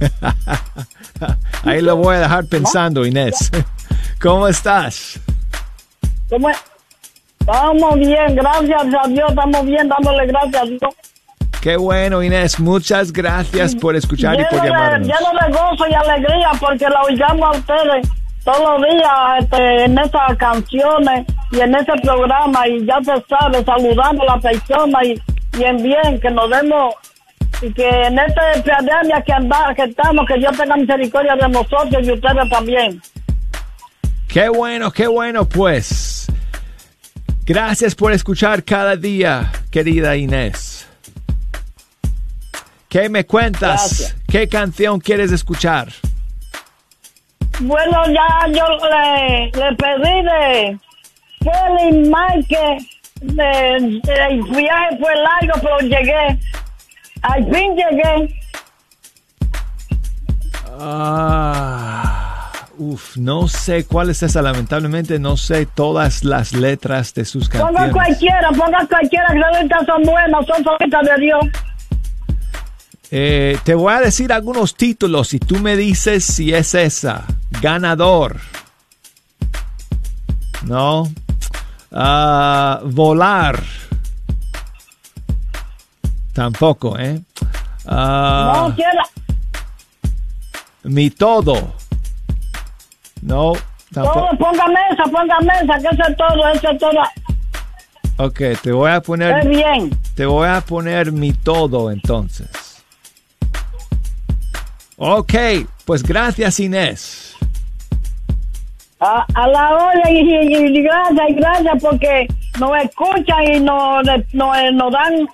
Ahí 1.64 1.82
lo 1.82 1.96
voy 1.96 2.16
a 2.16 2.20
dejar 2.20 2.46
pensando, 2.46 3.04
Inés. 3.04 3.50
¿Cómo 4.20 4.48
estás? 4.48 5.20
¿Cómo 6.30 6.48
es? 6.48 6.56
Estamos 7.40 7.96
bien, 7.96 8.34
gracias 8.34 8.82
a 8.82 9.08
Dios, 9.08 9.28
estamos 9.28 9.66
bien, 9.66 9.88
dándole 9.88 10.26
gracias 10.26 10.62
a 10.62 10.64
Dios. 10.64 10.80
Qué 11.60 11.76
bueno, 11.76 12.22
Inés. 12.22 12.58
Muchas 12.58 13.12
gracias 13.12 13.74
por 13.74 13.96
escuchar 13.96 14.40
y 14.40 14.44
por 14.46 14.64
llamarnos. 14.64 15.06
Lleno 15.06 15.30
de 15.40 15.52
gozo 15.52 15.86
y 15.90 15.94
alegría 15.94 16.50
porque 16.58 16.88
la 16.88 17.02
oigamos 17.02 17.56
a 17.56 17.58
ustedes 17.58 18.08
todos 18.44 18.80
los 18.80 18.90
días 18.90 19.10
este, 19.40 19.84
en 19.84 19.98
esas 19.98 20.36
canciones 20.38 21.26
y 21.50 21.60
en 21.60 21.74
ese 21.74 21.92
programa 22.02 22.66
y 22.68 22.84
ya 22.86 22.98
se 22.98 23.24
sabe, 23.28 23.64
saludando 23.64 24.22
a 24.22 24.36
la 24.36 24.38
persona 24.40 25.04
y, 25.04 25.20
y 25.58 25.64
en 25.64 25.82
bien, 25.82 26.20
que 26.20 26.30
nos 26.30 26.50
demos 26.50 26.94
y 27.62 27.72
que 27.72 27.88
en 27.88 28.18
esta 28.18 28.52
epidemia 28.52 29.22
que, 29.24 29.32
anda, 29.32 29.74
que 29.74 29.84
estamos, 29.84 30.26
que 30.26 30.38
Dios 30.38 30.56
tenga 30.56 30.76
misericordia 30.76 31.36
de 31.36 31.48
nosotros 31.48 32.02
y 32.02 32.12
ustedes 32.12 32.48
también. 32.50 33.00
Qué 34.28 34.48
bueno, 34.48 34.90
qué 34.90 35.06
bueno, 35.06 35.48
pues. 35.48 36.26
Gracias 37.46 37.94
por 37.94 38.12
escuchar 38.12 38.64
cada 38.64 38.96
día, 38.96 39.52
querida 39.70 40.16
Inés. 40.16 40.88
¿Qué 42.88 43.08
me 43.08 43.24
cuentas? 43.24 43.60
Gracias. 43.60 44.16
¿Qué 44.28 44.48
canción 44.48 45.00
quieres 45.00 45.30
escuchar? 45.32 45.88
Bueno, 47.60 48.02
ya 48.08 48.46
yo 48.48 48.64
le, 48.88 49.46
le 49.46 49.76
pedí 49.76 50.22
de 50.22 50.78
Kelly 51.44 52.08
Mike. 52.08 52.78
El 53.20 54.00
viaje 54.02 54.98
fue 54.98 55.14
largo, 55.16 55.60
pero 55.62 55.78
llegué. 55.80 56.38
Al 57.22 57.44
fin 57.44 57.74
llegué. 57.76 58.40
Ah, 60.80 62.52
uf, 62.78 63.16
no 63.16 63.48
sé 63.48 63.84
cuál 63.84 64.10
es 64.10 64.22
esa, 64.22 64.42
lamentablemente 64.42 65.18
no 65.18 65.36
sé 65.36 65.66
todas 65.66 66.24
las 66.24 66.52
letras 66.52 67.14
de 67.14 67.24
sus 67.24 67.48
Ponga 67.48 67.64
canciones. 67.66 67.92
cualquiera, 67.92 68.50
ponga 68.50 68.86
cualquiera, 68.88 69.26
que 69.32 69.38
las 69.38 69.62
letras 69.62 69.86
son 69.86 70.02
buenas, 70.02 70.46
son 70.46 70.64
favoritas 70.64 71.02
de 71.04 71.20
Dios. 71.24 71.44
Eh, 73.10 73.58
te 73.64 73.74
voy 73.74 73.92
a 73.94 74.00
decir 74.00 74.32
algunos 74.32 74.74
títulos 74.74 75.32
y 75.34 75.38
tú 75.38 75.60
me 75.60 75.76
dices 75.76 76.24
si 76.24 76.52
es 76.52 76.74
esa. 76.74 77.24
Ganador. 77.62 78.40
No. 80.64 81.04
Ah, 81.94 82.80
volar. 82.84 83.62
Tampoco, 86.32 86.98
¿eh? 86.98 87.20
Ah, 87.86 88.68
No 88.68 88.74
mi 90.84 91.10
todo. 91.10 91.74
No, 93.22 93.52
tampoco. 93.92 94.20
Todo, 94.20 94.38
ponga 94.38 94.66
mesa, 94.68 95.04
ponga 95.10 95.40
mesa, 95.40 95.78
que 95.78 95.94
eso 95.94 96.08
es 96.08 96.16
todo, 96.16 96.48
eso 96.48 96.70
es 96.70 96.78
todo. 96.78 97.00
Ok, 98.16 98.40
te 98.62 98.72
voy 98.72 98.90
a 98.90 99.00
poner. 99.00 99.46
Bien. 99.48 99.90
Te 100.14 100.26
voy 100.26 100.48
a 100.48 100.60
poner 100.60 101.10
mi 101.10 101.32
todo 101.32 101.90
entonces. 101.90 102.48
Ok, 104.96 105.34
pues 105.84 106.02
gracias 106.02 106.60
Inés. 106.60 107.33
A, 109.06 109.48
la 109.48 109.74
hora 109.74 110.10
y, 110.10 110.82
gracias, 110.82 111.28
y 111.28 111.34
gracias 111.34 111.82
porque 111.82 112.26
nos 112.58 112.70
escuchan 112.82 113.42
y 113.52 113.60
nos, 113.60 114.02
nos, 114.32 114.92
dan 114.92 115.28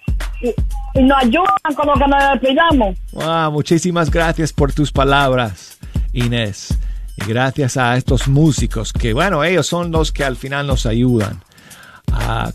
y, 0.95 1.03
nos 1.03 1.23
ayudan 1.23 1.75
con 1.77 1.87
lo 1.87 1.95
que 1.95 2.09
nos 2.09 2.33
despidamos. 2.33 2.97
Ah, 3.21 3.49
muchísimas 3.53 4.11
gracias 4.11 4.53
por 4.53 4.73
tus 4.73 4.91
palabras, 4.91 5.79
Inés. 6.13 6.77
Y 7.17 7.29
gracias 7.29 7.77
a 7.77 7.97
estos 7.97 8.27
músicos 8.27 8.93
que, 8.93 9.13
bueno, 9.13 9.45
ellos 9.45 9.69
son 9.69 9.93
los 9.93 10.11
que 10.11 10.25
al 10.25 10.35
final 10.35 10.67
nos 10.67 10.87
ayudan 10.87 11.41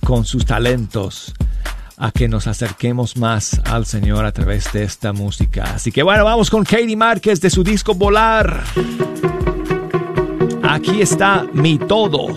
con 0.04 0.26
sus 0.26 0.46
talentos 0.46 1.34
a 1.98 2.12
que 2.12 2.28
nos 2.28 2.46
acerquemos 2.48 3.16
más 3.16 3.62
al 3.64 3.86
Señor 3.86 4.26
a 4.26 4.34
través 4.34 4.74
de 4.74 4.84
esta 4.84 5.14
música. 5.14 5.64
Así 5.76 5.94
que 5.94 6.04
bueno, 6.04 6.26
vamos 6.26 6.50
con 6.50 6.66
Katie 6.66 6.98
Márquez 6.98 7.40
de 7.40 7.50
su 7.50 7.64
disco 7.64 7.94
Volar. 7.94 8.64
Aquí 10.68 11.02
está 11.02 11.46
mi 11.54 11.78
todo. 11.78 12.28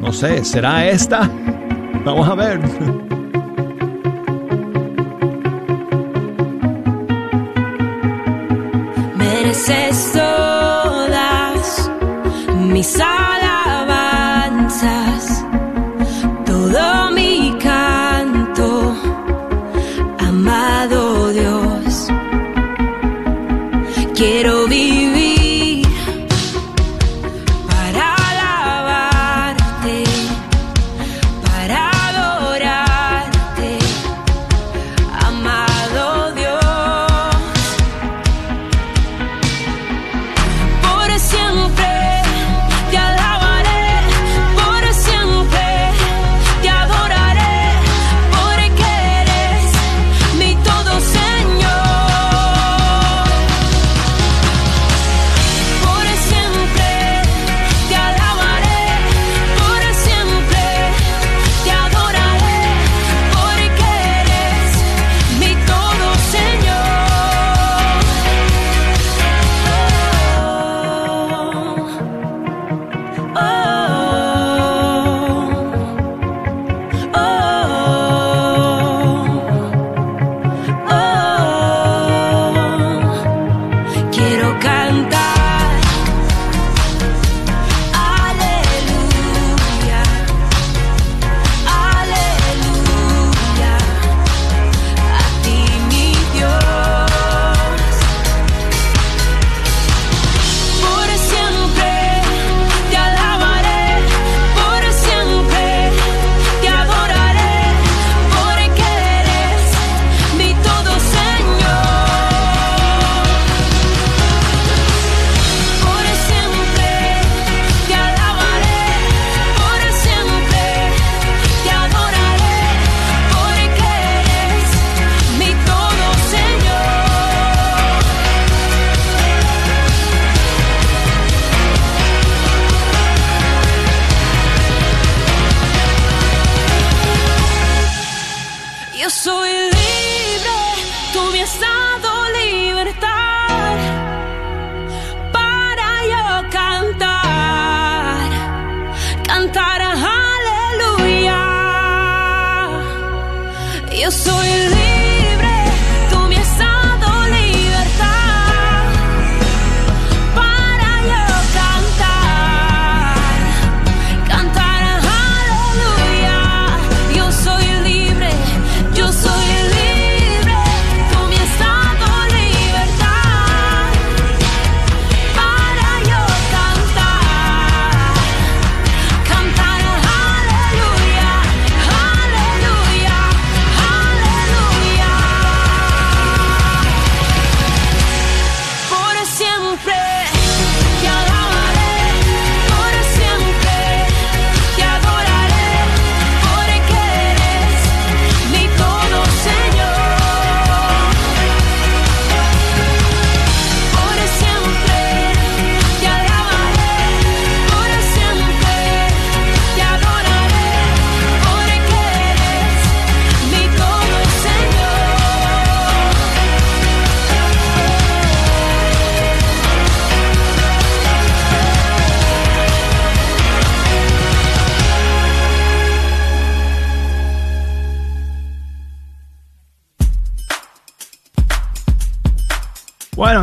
No 0.00 0.12
sé, 0.12 0.44
¿será 0.44 0.86
esta? 0.86 1.28
Vamos 2.04 2.28
a 2.28 2.34
ver. 2.34 2.60
Mereces 9.16 10.12
todas 10.12 11.90
mis 12.70 13.00
alabanzas, 13.00 13.84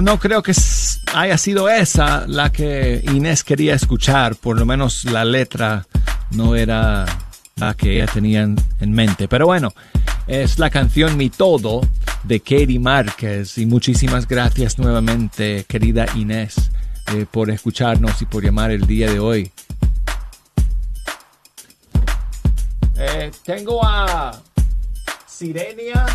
No 0.01 0.19
creo 0.19 0.41
que 0.41 0.53
haya 1.13 1.37
sido 1.37 1.69
esa 1.69 2.25
la 2.27 2.51
que 2.51 3.03
Inés 3.13 3.43
quería 3.43 3.75
escuchar, 3.75 4.35
por 4.35 4.57
lo 4.57 4.65
menos 4.65 5.05
la 5.05 5.23
letra 5.23 5.85
no 6.31 6.55
era 6.55 7.05
la 7.55 7.73
que 7.75 7.95
ella 7.95 8.07
tenía 8.07 8.41
en, 8.41 8.55
en 8.79 8.91
mente. 8.91 9.27
Pero 9.27 9.45
bueno, 9.45 9.73
es 10.27 10.57
la 10.57 10.69
canción 10.69 11.15
Mi 11.17 11.29
Todo 11.29 11.81
de 12.23 12.39
Katie 12.39 12.79
Márquez 12.79 13.57
y 13.57 13.65
muchísimas 13.65 14.27
gracias 14.27 14.79
nuevamente, 14.79 15.65
querida 15.67 16.05
Inés, 16.15 16.71
eh, 17.13 17.25
por 17.29 17.49
escucharnos 17.51 18.21
y 18.21 18.25
por 18.25 18.43
llamar 18.43 18.71
el 18.71 18.87
día 18.87 19.11
de 19.11 19.19
hoy. 19.19 19.51
Eh, 22.97 23.31
tengo 23.43 23.83
a 23.85 24.41
Sirenia. 25.27 26.05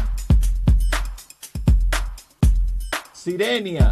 Sirenia. 3.29 3.91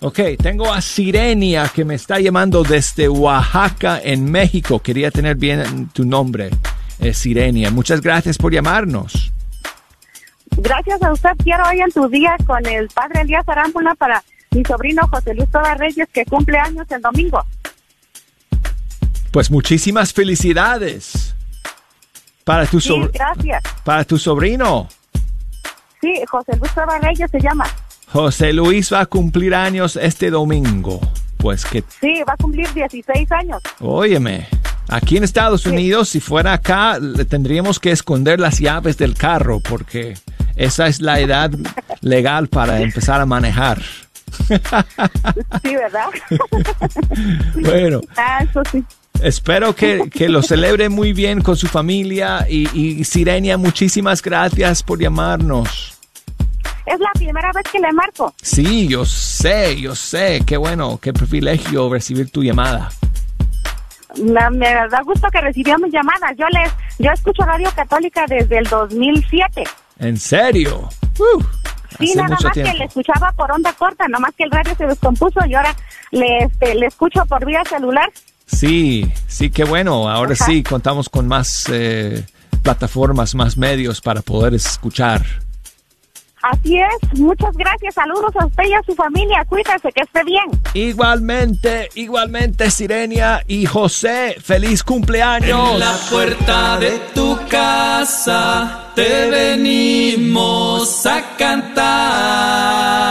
Ok, 0.00 0.20
tengo 0.42 0.72
a 0.72 0.80
Sirenia 0.80 1.68
que 1.68 1.84
me 1.84 1.96
está 1.96 2.18
llamando 2.18 2.62
desde 2.62 3.10
Oaxaca, 3.10 4.00
en 4.02 4.24
México. 4.30 4.78
Quería 4.78 5.10
tener 5.10 5.36
bien 5.36 5.90
tu 5.92 6.06
nombre, 6.06 6.48
eh, 6.98 7.12
Sirenia. 7.12 7.70
Muchas 7.70 8.00
gracias 8.00 8.38
por 8.38 8.54
llamarnos. 8.54 9.30
Gracias 10.56 11.02
a 11.02 11.12
usted 11.12 11.28
quiero 11.44 11.62
hoy 11.68 11.80
en 11.80 11.92
tu 11.92 12.08
día 12.08 12.36
con 12.46 12.64
el 12.64 12.88
padre 12.88 13.20
Elías 13.20 13.46
Arámbula 13.46 13.94
para 13.94 14.24
mi 14.52 14.64
sobrino 14.64 15.06
José 15.08 15.34
Luis 15.34 15.50
Toda 15.50 15.74
Reyes 15.74 16.08
que 16.10 16.24
cumple 16.24 16.56
años 16.58 16.86
el 16.90 17.02
domingo. 17.02 17.44
Pues 19.30 19.50
muchísimas 19.50 20.14
felicidades 20.14 21.34
para 22.44 22.64
tu, 22.64 22.80
Sí, 22.80 22.94
gracias. 23.12 23.62
para 23.84 24.04
tu 24.04 24.16
sobrino. 24.16 24.88
Sí, 26.00 26.14
José 26.30 26.56
Luis 26.56 26.72
Toda 26.72 26.98
Reyes 26.98 27.30
se 27.30 27.38
llama. 27.38 27.66
José 28.12 28.52
Luis 28.52 28.92
va 28.92 29.00
a 29.00 29.06
cumplir 29.06 29.54
años 29.54 29.96
este 29.96 30.30
domingo. 30.30 31.00
Pues 31.36 31.64
que, 31.64 31.82
Sí, 32.00 32.22
va 32.28 32.34
a 32.34 32.36
cumplir 32.36 32.70
16 32.74 33.32
años. 33.32 33.62
óyeme, 33.80 34.46
aquí 34.88 35.16
en 35.16 35.24
Estados 35.24 35.64
Unidos, 35.64 36.08
si 36.10 36.20
fuera 36.20 36.52
acá, 36.52 36.98
le 36.98 37.24
tendríamos 37.24 37.78
que 37.80 37.92
esconder 37.92 38.38
las 38.40 38.58
llaves 38.58 38.98
del 38.98 39.14
carro 39.14 39.60
porque 39.60 40.14
esa 40.56 40.86
es 40.86 41.00
la 41.00 41.18
edad 41.20 41.50
legal 42.02 42.48
para 42.48 42.80
empezar 42.82 43.20
a 43.22 43.26
manejar. 43.26 43.80
Sí, 45.62 45.76
¿verdad? 45.76 46.06
Bueno, 47.62 48.00
ah, 48.16 48.44
eso 48.48 48.62
sí. 48.70 48.84
espero 49.22 49.74
que, 49.74 50.08
que 50.10 50.28
lo 50.28 50.42
celebre 50.42 50.88
muy 50.88 51.12
bien 51.12 51.40
con 51.42 51.56
su 51.56 51.66
familia 51.66 52.46
y, 52.48 52.68
y 52.78 53.04
Sirenia, 53.04 53.56
muchísimas 53.56 54.22
gracias 54.22 54.82
por 54.82 55.00
llamarnos. 55.00 55.98
Es 56.92 56.98
la 56.98 57.10
primera 57.14 57.52
vez 57.52 57.64
que 57.70 57.78
le 57.78 57.92
marco. 57.92 58.34
Sí, 58.42 58.88
yo 58.88 59.04
sé, 59.04 59.80
yo 59.80 59.94
sé, 59.94 60.42
qué 60.46 60.56
bueno, 60.56 60.98
qué 61.00 61.12
privilegio 61.12 61.88
recibir 61.92 62.30
tu 62.30 62.42
llamada. 62.42 62.90
La- 64.16 64.50
me 64.50 64.66
da 64.90 65.00
gusto 65.04 65.28
que 65.30 65.40
recibió 65.40 65.78
mi 65.78 65.90
llamada. 65.90 66.32
Yo 66.36 66.46
les, 66.48 66.72
yo 66.98 67.12
escucho 67.12 67.42
Radio 67.44 67.70
Católica 67.76 68.24
desde 68.28 68.58
el 68.58 68.64
2007. 68.66 69.64
¿En 70.00 70.16
serio? 70.16 70.88
Uh, 71.18 71.42
Sí, 71.98 72.14
nada 72.14 72.36
más 72.40 72.52
que 72.54 72.62
le 72.62 72.84
escuchaba 72.84 73.32
por 73.32 73.50
onda 73.50 73.72
corta, 73.74 74.06
nada 74.08 74.20
más 74.20 74.32
que 74.34 74.44
el 74.44 74.50
radio 74.50 74.74
se 74.76 74.86
descompuso 74.86 75.40
y 75.46 75.54
ahora 75.54 75.74
le, 76.12 76.44
este, 76.44 76.74
le 76.76 76.86
escucho 76.86 77.26
por 77.26 77.44
vía 77.44 77.62
celular. 77.68 78.08
Sí, 78.46 79.10
sí, 79.26 79.50
qué 79.50 79.64
bueno. 79.64 80.08
Ahora 80.08 80.32
Ajá. 80.32 80.46
sí, 80.46 80.62
contamos 80.62 81.08
con 81.08 81.28
más 81.28 81.66
eh, 81.70 82.24
plataformas, 82.62 83.34
más 83.34 83.56
medios 83.56 84.00
para 84.00 84.22
poder 84.22 84.54
escuchar. 84.54 85.22
Así 86.42 86.78
es, 86.78 87.18
muchas 87.18 87.54
gracias, 87.54 87.94
saludos 87.94 88.34
a 88.36 88.46
usted 88.46 88.64
y 88.64 88.72
a 88.72 88.82
su 88.82 88.94
familia, 88.94 89.44
cuídese, 89.46 89.92
que 89.92 90.02
esté 90.02 90.24
bien. 90.24 90.44
Igualmente, 90.72 91.90
igualmente, 91.94 92.70
Sirenia 92.70 93.42
y 93.46 93.66
José, 93.66 94.36
feliz 94.42 94.82
cumpleaños. 94.82 95.72
En 95.72 95.78
la 95.80 95.96
puerta 96.10 96.78
de 96.78 96.98
tu 97.14 97.38
casa 97.48 98.92
te 98.94 99.28
venimos 99.30 101.04
a 101.04 101.36
cantar. 101.36 103.09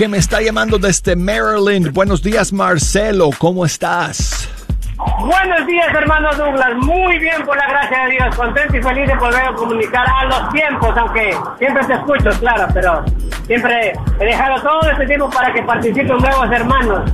Que 0.00 0.08
me 0.08 0.16
está 0.16 0.40
llamando 0.40 0.78
desde 0.78 1.14
Maryland. 1.14 1.92
Buenos 1.92 2.22
días, 2.22 2.54
Marcelo, 2.54 3.28
¿cómo 3.36 3.66
estás? 3.66 4.48
Buenos 4.96 5.66
días, 5.66 5.88
hermano 5.94 6.30
Douglas. 6.38 6.74
Muy 6.76 7.18
bien, 7.18 7.44
por 7.44 7.54
la 7.54 7.68
gracia 7.68 8.04
de 8.04 8.12
Dios. 8.12 8.34
Contento 8.34 8.78
y 8.78 8.82
feliz 8.82 9.06
de 9.06 9.14
volver 9.16 9.42
a 9.42 9.52
comunicar 9.52 10.06
a 10.08 10.24
los 10.24 10.48
tiempos, 10.54 10.96
aunque 10.96 11.36
siempre 11.58 11.84
te 11.84 11.92
escucho, 11.92 12.30
claro, 12.40 12.66
pero 12.72 13.04
siempre 13.46 13.92
he 14.20 14.24
dejado 14.24 14.62
todo 14.62 14.90
este 14.90 15.06
tiempo 15.06 15.28
para 15.28 15.52
que 15.52 15.62
participen 15.64 16.16
nuevos 16.16 16.50
hermanos. 16.50 17.12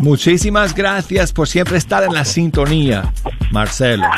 Muchísimas 0.00 0.74
gracias 0.74 1.32
por 1.32 1.46
siempre 1.46 1.76
estar 1.76 2.02
en 2.02 2.14
la 2.14 2.24
sintonía, 2.24 3.12
Marcelo. 3.52 4.08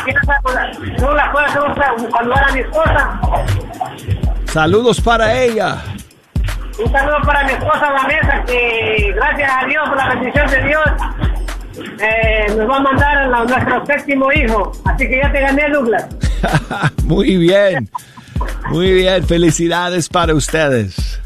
Douglas, 0.98 1.28
¿puedo 1.32 1.44
hacer 1.44 1.60
un 1.98 2.10
saludar 2.10 2.48
a 2.48 2.52
mi 2.54 2.60
esposa? 2.60 3.20
Saludos 4.46 5.02
para 5.02 5.34
ella. 5.34 5.82
Un 6.78 6.92
saludo 6.92 7.16
para 7.24 7.44
mi 7.44 7.52
esposa 7.52 7.90
Vanessa, 7.90 8.44
que 8.46 9.12
gracias 9.14 9.50
a 9.50 9.66
Dios, 9.66 9.88
por 9.88 9.96
la 9.96 10.08
bendición 10.10 10.50
de 10.50 10.62
Dios, 10.62 10.84
eh, 12.00 12.46
nos 12.56 12.68
va 12.68 12.76
a 12.76 12.80
mandar 12.80 13.16
a 13.16 13.44
nuestro 13.44 13.86
séptimo 13.86 14.32
hijo. 14.32 14.72
Así 14.84 15.08
que 15.08 15.18
ya 15.22 15.32
te 15.32 15.40
gané, 15.40 15.70
Douglas. 15.70 16.06
Muy 17.04 17.36
bien, 17.38 17.88
muy 18.68 18.92
bien. 18.92 19.26
Felicidades 19.26 20.08
para 20.08 20.34
ustedes. 20.34 21.20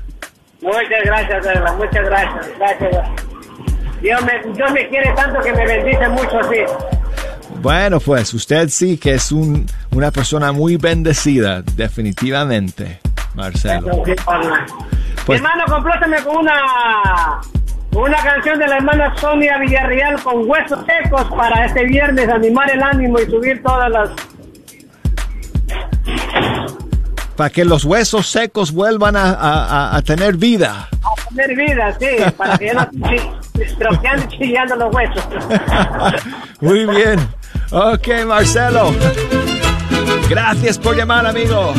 Muchas 0.61 1.05
gracias, 1.05 1.45
Douglas. 1.45 1.77
Muchas 1.77 2.05
gracias. 2.05 2.51
Gracias. 2.59 3.09
Dios 4.01 4.21
me, 4.25 4.53
Dios 4.53 4.73
me 4.73 4.89
quiere 4.89 5.13
tanto 5.15 5.41
que 5.41 5.53
me 5.53 5.67
bendice 5.67 6.09
mucho, 6.09 6.39
sí. 6.51 6.61
Bueno, 7.61 7.99
pues 7.99 8.33
usted 8.33 8.69
sí 8.69 8.97
que 8.97 9.15
es 9.15 9.33
un, 9.33 9.67
una 9.91 10.11
persona 10.11 10.53
muy 10.53 10.77
bendecida, 10.77 11.63
definitivamente, 11.63 13.01
Marcelo. 13.35 14.03
Pues- 15.27 15.41
Hermano, 15.41 15.65
complótame 15.69 16.17
con 16.23 16.37
una 16.39 17.41
una 17.93 18.17
canción 18.23 18.59
de 18.61 18.69
la 18.69 18.77
hermana 18.77 19.15
Sonia 19.17 19.59
Villarreal 19.59 20.23
con 20.23 20.49
huesos 20.49 20.79
secos 20.87 21.25
para 21.37 21.67
este 21.67 21.85
viernes 21.87 22.29
animar 22.29 22.71
el 22.71 22.81
ánimo 22.83 23.19
y 23.19 23.25
subir 23.27 23.61
todas 23.63 23.91
las 23.91 24.11
Para 27.37 27.51
que 27.51 27.65
los 27.65 27.85
huesos 27.85 28.29
secos 28.29 28.71
vuelvan 28.73 29.17
a, 29.17 29.97
a- 29.97 30.03
tener 30.03 30.37
vida. 30.37 30.89
a 31.03 31.29
tener 31.35 31.57
vida, 31.57 31.97
sí, 31.99 32.07
para 32.37 32.59
que 32.59 32.73
no 32.75 32.89
troqueando 33.79 34.25
y 34.25 34.39
chillando 34.39 34.77
los 34.77 34.95
huesos. 34.95 35.29
Muy 36.61 36.85
bien. 36.87 37.19
Ok, 37.73 38.09
Marcelo. 38.27 38.93
Gracias 40.29 40.79
por 40.79 40.97
llamar, 40.97 41.27
amigo. 41.27 41.73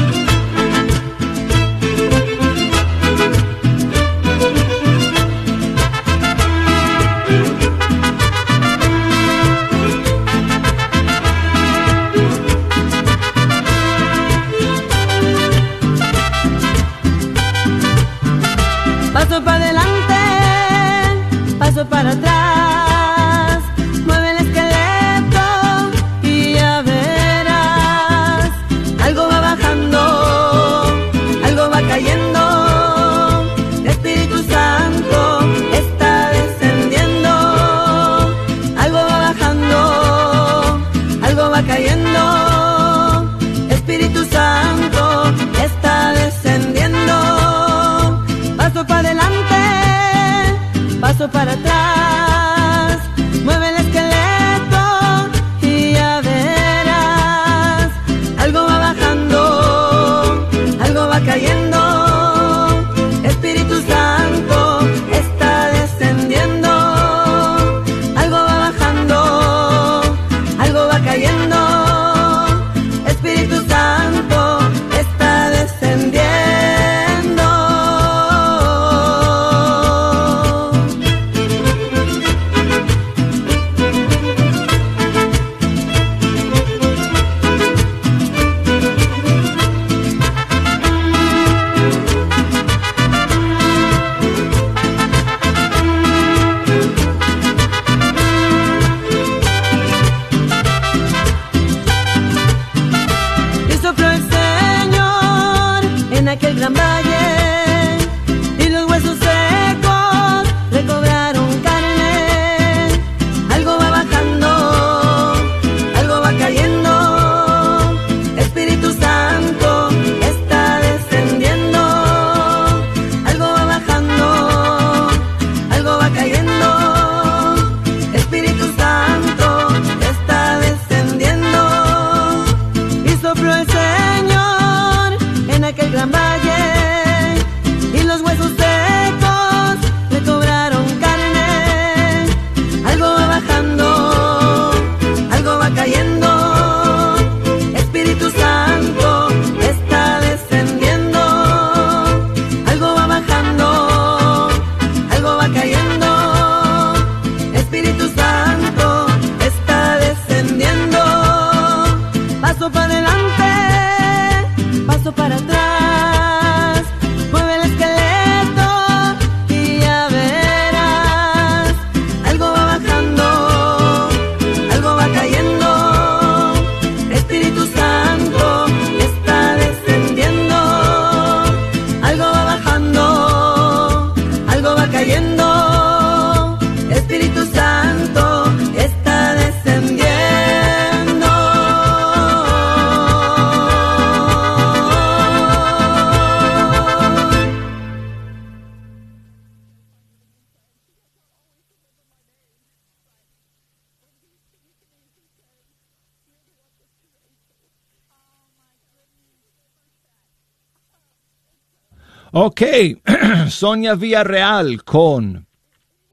Ok, 212.34 212.62
Sonia 213.50 213.96
Villarreal 213.96 214.86
con 214.86 215.48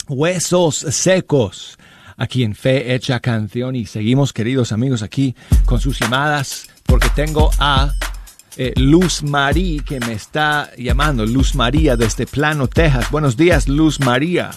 Huesos 0.09 0.79
Secos, 0.79 1.79
aquí 2.17 2.43
en 2.43 2.57
Fe 2.57 2.93
Hecha 2.93 3.21
Canción. 3.21 3.77
Y 3.77 3.87
seguimos, 3.87 4.33
queridos 4.33 4.73
amigos, 4.73 5.05
aquí 5.05 5.37
con 5.65 5.79
sus 5.79 6.01
llamadas, 6.01 6.69
porque 6.87 7.09
tengo 7.15 7.51
a 7.61 7.93
eh, 8.57 8.73
Luz 8.75 9.23
María 9.23 9.81
que 9.87 10.01
me 10.01 10.15
está 10.15 10.71
llamando. 10.77 11.25
Luz 11.25 11.55
María 11.55 11.97
desde 11.97 12.27
Plano, 12.27 12.67
Texas. 12.67 13.13
Buenos 13.13 13.37
días, 13.37 13.69
Luz 13.69 14.01
María. 14.01 14.51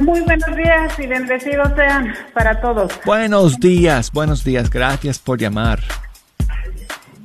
Muy 0.00 0.22
buenos 0.22 0.56
días 0.56 0.98
y 0.98 1.06
bendecidos 1.06 1.68
sean 1.76 2.14
para 2.34 2.60
todos. 2.60 2.92
Buenos 3.04 3.60
días, 3.60 4.10
buenos 4.10 4.42
días. 4.42 4.70
Gracias 4.70 5.20
por 5.20 5.38
llamar. 5.38 5.78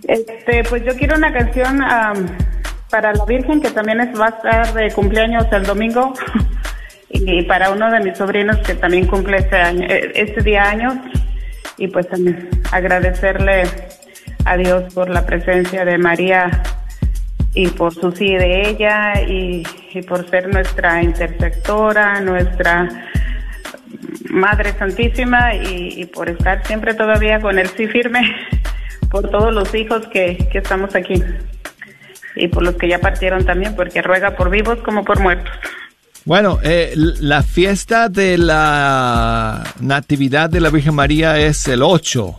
Este, 0.07 0.63
pues 0.69 0.83
yo 0.85 0.95
quiero 0.95 1.15
una 1.15 1.33
canción 1.33 1.81
para 2.91 3.13
la 3.13 3.25
Virgen 3.25 3.61
que 3.61 3.71
también 3.71 4.01
es, 4.01 4.19
va 4.19 4.27
a 4.27 4.29
estar 4.29 4.73
de 4.73 4.91
cumpleaños 4.91 5.45
el 5.51 5.63
domingo 5.63 6.13
y 7.09 7.41
para 7.43 7.71
uno 7.71 7.89
de 7.89 8.01
mis 8.01 8.17
sobrinos 8.17 8.57
que 8.59 8.75
también 8.75 9.07
cumple 9.07 9.37
este 9.37 9.55
año, 9.55 9.87
eh, 9.89 10.11
este 10.15 10.41
día 10.43 10.69
años 10.69 10.95
y 11.77 11.87
pues 11.87 12.07
también 12.07 12.49
agradecerle 12.71 13.63
a 14.45 14.57
Dios 14.57 14.93
por 14.93 15.09
la 15.09 15.25
presencia 15.25 15.85
de 15.85 15.97
María 15.97 16.63
y 17.53 17.67
por 17.67 17.93
su 17.93 18.11
sí 18.11 18.35
de 18.35 18.69
ella 18.69 19.21
y, 19.21 19.63
por 20.07 20.29
ser 20.29 20.47
nuestra 20.47 21.01
intercesora, 21.01 22.21
nuestra 22.21 22.87
Madre 24.29 24.71
Santísima 24.73 25.53
y, 25.55 26.01
y 26.01 26.05
por 26.05 26.29
estar 26.29 26.65
siempre 26.65 26.93
todavía 26.93 27.39
con 27.41 27.59
el 27.59 27.67
sí 27.67 27.87
firme 27.87 28.21
por 29.11 29.29
todos 29.29 29.53
los 29.53 29.73
hijos 29.75 30.07
que, 30.07 30.37
que 30.51 30.59
estamos 30.59 30.95
aquí 30.95 31.21
y 32.35 32.47
por 32.47 32.63
los 32.63 32.75
que 32.75 32.87
ya 32.87 32.99
partieron 32.99 33.45
también, 33.45 33.75
porque 33.75 34.01
ruega 34.01 34.35
por 34.35 34.49
vivos 34.49 34.79
como 34.83 35.03
por 35.03 35.19
muertos. 35.19 35.51
Bueno, 36.23 36.59
eh, 36.61 36.93
la 36.95 37.41
fiesta 37.41 38.07
de 38.07 38.37
la 38.37 39.63
Natividad 39.79 40.49
de 40.49 40.61
la 40.61 40.69
Virgen 40.69 40.93
María 40.93 41.39
es 41.39 41.67
el 41.67 41.81
8. 41.81 42.35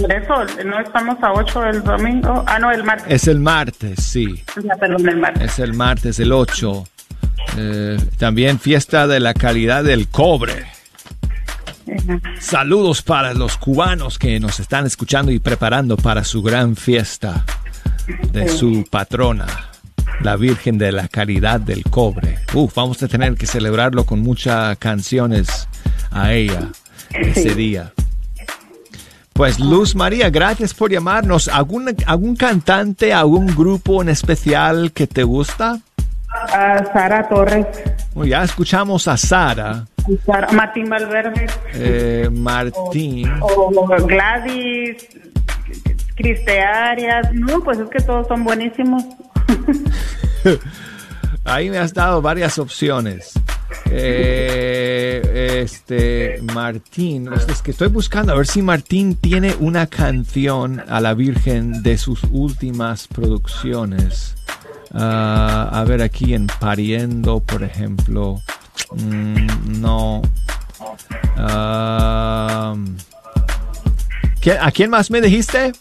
Por 0.00 0.12
eso 0.12 0.34
no 0.64 0.80
estamos 0.80 1.22
a 1.22 1.32
8 1.32 1.64
el 1.66 1.82
domingo, 1.82 2.42
ah, 2.46 2.58
no, 2.58 2.72
el 2.72 2.82
martes. 2.82 3.06
Es 3.08 3.28
el 3.28 3.40
martes, 3.40 4.02
sí. 4.02 4.42
Ya, 4.62 4.74
perdón, 4.76 5.06
el 5.06 5.18
martes. 5.18 5.42
Es 5.42 5.58
el 5.58 5.74
martes, 5.74 6.18
el 6.18 6.32
8. 6.32 6.84
Eh, 7.58 7.98
también 8.18 8.58
fiesta 8.58 9.06
de 9.06 9.20
la 9.20 9.34
calidad 9.34 9.84
del 9.84 10.08
cobre. 10.08 10.64
Saludos 12.40 13.02
para 13.02 13.34
los 13.34 13.58
cubanos 13.58 14.18
que 14.18 14.40
nos 14.40 14.58
están 14.60 14.86
escuchando 14.86 15.30
y 15.30 15.38
preparando 15.38 15.98
para 15.98 16.24
su 16.24 16.42
gran 16.42 16.76
fiesta 16.76 17.44
de 18.32 18.48
su 18.48 18.84
patrona, 18.90 19.46
la 20.20 20.36
Virgen 20.36 20.78
de 20.78 20.92
la 20.92 21.08
Caridad 21.08 21.60
del 21.60 21.82
Cobre. 21.84 22.38
Uf, 22.52 22.74
vamos 22.74 23.02
a 23.02 23.08
tener 23.08 23.34
que 23.34 23.46
celebrarlo 23.46 24.04
con 24.04 24.20
muchas 24.20 24.76
canciones 24.78 25.68
a 26.10 26.32
ella 26.32 26.68
ese 27.10 27.54
día. 27.54 27.92
Pues 29.32 29.58
Luz 29.58 29.96
María, 29.96 30.30
gracias 30.30 30.74
por 30.74 30.92
llamarnos. 30.92 31.48
¿Algún, 31.48 31.92
algún 32.06 32.36
cantante, 32.36 33.12
algún 33.12 33.46
grupo 33.48 34.00
en 34.00 34.08
especial 34.08 34.92
que 34.92 35.08
te 35.08 35.24
gusta? 35.24 35.80
A 36.30 36.84
Sara 36.92 37.28
Torres, 37.28 37.66
Bueno, 38.14 38.28
ya 38.30 38.42
escuchamos 38.44 39.06
a 39.08 39.16
Sara, 39.16 39.86
Sara- 40.26 40.50
Martín 40.52 40.88
Valverde, 40.88 41.46
eh, 41.74 42.28
Martín. 42.32 43.30
o 43.40 43.86
Gladys, 44.04 44.96
cristearias. 46.14 47.32
No, 47.34 47.60
pues 47.62 47.78
es 47.78 47.88
que 47.88 48.00
todos 48.00 48.26
son 48.28 48.44
buenísimos. 48.44 49.02
Ahí 51.44 51.68
me 51.70 51.78
has 51.78 51.92
dado 51.92 52.22
varias 52.22 52.58
opciones. 52.58 53.32
Eh, 53.90 55.60
este 55.62 56.40
Martín, 56.54 57.28
es 57.32 57.60
que 57.60 57.70
estoy 57.72 57.88
buscando 57.88 58.32
a 58.32 58.36
ver 58.36 58.46
si 58.46 58.62
Martín 58.62 59.16
tiene 59.16 59.54
una 59.60 59.86
canción 59.86 60.82
a 60.88 61.00
la 61.00 61.12
Virgen 61.14 61.82
de 61.82 61.98
sus 61.98 62.22
últimas 62.30 63.06
producciones. 63.08 64.36
Ah, 64.94 65.68
a 65.72 65.84
ver 65.84 66.02
aquí 66.02 66.34
en 66.34 66.46
Pariendo, 66.46 67.40
por 67.40 67.62
ejemplo. 67.62 68.40
Mm, 68.96 69.80
no. 69.80 70.22
¿qué- 74.40 74.58
¿A 74.58 74.70
quién 74.70 74.90
más 74.90 75.10
me 75.10 75.20
dijiste? 75.20 75.72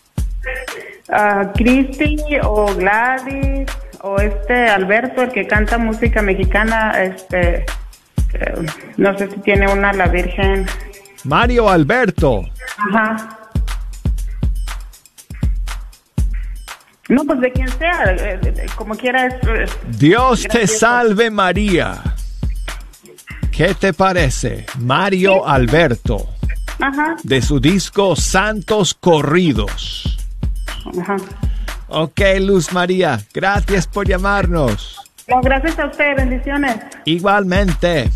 Ah, 1.15 1.51
Cristi 1.53 2.17
o 2.43 2.73
Gladys 2.75 3.69
o 4.01 4.17
este 4.17 4.67
Alberto, 4.67 5.21
el 5.21 5.31
que 5.31 5.45
canta 5.45 5.77
música 5.77 6.21
mexicana, 6.21 7.03
este, 7.03 7.65
eh, 8.33 8.65
no 8.97 9.17
sé 9.17 9.29
si 9.29 9.39
tiene 9.41 9.71
una 9.71 9.93
la 9.93 10.07
Virgen. 10.07 10.65
Mario 11.23 11.69
Alberto. 11.69 12.43
Ajá. 12.89 13.39
No, 17.09 17.23
pues 17.25 17.41
de 17.41 17.51
quien 17.51 17.69
sea, 17.69 18.15
eh, 18.17 18.39
eh, 18.43 18.65
como 18.75 18.95
quiera 18.95 19.27
es. 19.27 19.35
Dios 19.99 20.47
te 20.47 20.65
salve 20.67 21.29
María. 21.29 22.01
¿Qué 23.51 23.75
te 23.75 23.93
parece? 23.93 24.65
Mario 24.79 25.47
Alberto, 25.47 26.27
Ajá, 26.79 27.17
de 27.21 27.41
su 27.41 27.59
disco 27.59 28.15
Santos 28.15 28.95
Corridos. 28.95 30.22
Ajá. 30.99 31.17
Ok, 31.87 32.21
Luz 32.39 32.73
María, 32.73 33.19
gracias 33.33 33.87
por 33.87 34.07
llamarnos. 34.07 34.99
No, 35.27 35.41
gracias 35.41 35.77
a 35.79 35.85
usted, 35.85 36.15
bendiciones. 36.17 36.77
Igualmente. 37.05 38.09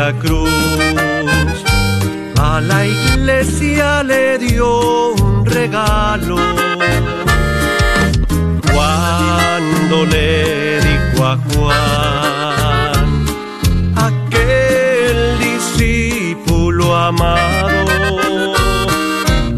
La 0.00 0.12
cruz. 0.14 1.56
A 2.50 2.60
la 2.70 2.80
iglesia 2.86 4.02
le 4.02 4.38
dio 4.38 5.10
un 5.10 5.44
regalo. 5.44 6.38
Cuando 8.72 9.96
le 10.14 10.80
dijo 10.88 11.18
a 11.32 11.34
Juan, 11.48 13.08
aquel 14.08 15.18
discípulo 15.48 16.84
amado, 17.10 17.84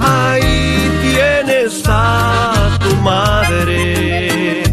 ahí 0.00 0.90
tienes 1.06 1.72
a 1.86 2.78
tu 2.82 2.92
madre. 2.96 4.64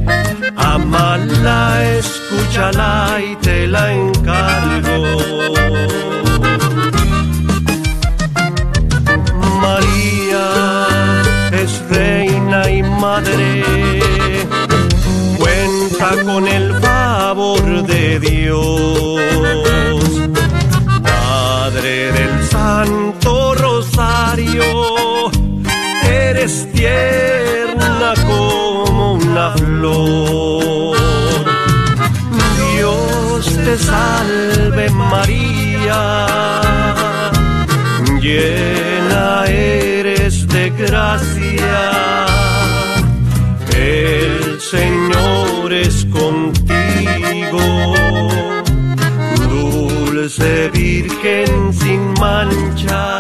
Amala, 0.56 1.62
escúchala 2.00 3.20
y 3.30 3.36
te 3.46 3.68
la 3.68 3.94
encargo. 3.94 5.39
Con 16.40 16.48
el 16.48 16.74
favor 16.76 17.86
de 17.86 18.20
Dios. 18.20 19.20
Madre 21.02 22.12
del 22.14 22.48
Santo 22.48 23.56
Rosario, 23.56 24.64
eres 26.08 26.72
tierna 26.72 28.14
como 28.26 29.16
una 29.16 29.52
flor. 29.52 30.96
Dios 32.74 33.46
te 33.66 33.78
salve 33.78 34.90
María, 34.92 36.26
llena 38.22 39.46
eres 39.46 40.48
de 40.48 40.70
gracia. 40.70 42.29
Dulce 50.30 50.70
Virgen 50.70 51.74
sin 51.74 52.14
mancha. 52.20 53.20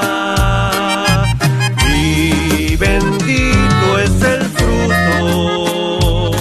Y 1.91 2.75
bendito 2.75 3.99
es 4.03 4.21
el 4.21 4.43
fruto 4.43 6.31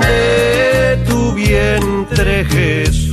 de 0.00 1.04
tu 1.06 1.32
vientre 1.34 2.44
Jesús. 2.46 3.09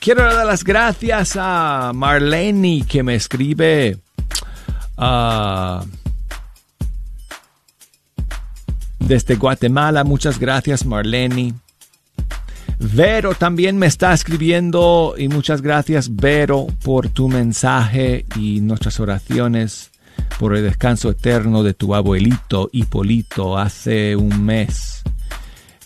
Quiero 0.00 0.22
dar 0.22 0.46
las 0.46 0.64
gracias 0.64 1.36
a 1.38 1.92
Marlene 1.94 2.84
que 2.88 3.02
me 3.02 3.14
escribe. 3.14 3.98
ah, 4.96 5.84
desde 8.98 9.36
Guatemala, 9.36 10.04
muchas 10.04 10.38
gracias 10.38 10.84
Marlene. 10.84 11.54
Vero 12.78 13.34
también 13.34 13.76
me 13.76 13.86
está 13.86 14.14
escribiendo 14.14 15.14
y 15.18 15.28
muchas 15.28 15.60
gracias 15.60 16.16
Vero 16.16 16.66
por 16.82 17.08
tu 17.08 17.28
mensaje 17.28 18.24
y 18.36 18.60
nuestras 18.60 19.00
oraciones 19.00 19.90
por 20.38 20.56
el 20.56 20.62
descanso 20.62 21.10
eterno 21.10 21.62
de 21.62 21.74
tu 21.74 21.94
abuelito 21.94 22.70
Hipolito 22.72 23.58
hace 23.58 24.16
un 24.16 24.44
mes 24.44 25.02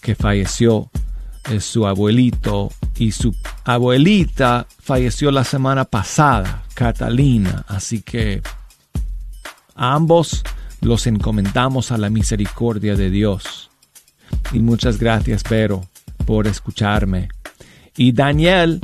que 0.01 0.15
falleció 0.15 0.91
eh, 1.51 1.61
su 1.61 1.87
abuelito 1.87 2.71
y 2.97 3.13
su 3.13 3.35
abuelita 3.65 4.67
falleció 4.79 5.31
la 5.31 5.45
semana 5.45 5.85
pasada, 5.85 6.63
Catalina, 6.75 7.65
así 7.69 8.03
que 8.03 8.43
ambos 9.75 10.43
los 10.81 11.07
encomendamos 11.07 11.93
a 11.93 11.99
la 11.99 12.11
misericordia 12.11 12.95
de 12.95 13.11
Dios. 13.11 13.71
Y 14.53 14.61
muchas 14.61 14.99
gracias, 14.99 15.43
Vero, 15.49 15.83
por 16.27 16.47
escucharme. 16.47 17.29
Y 17.97 18.13
Daniel 18.13 18.81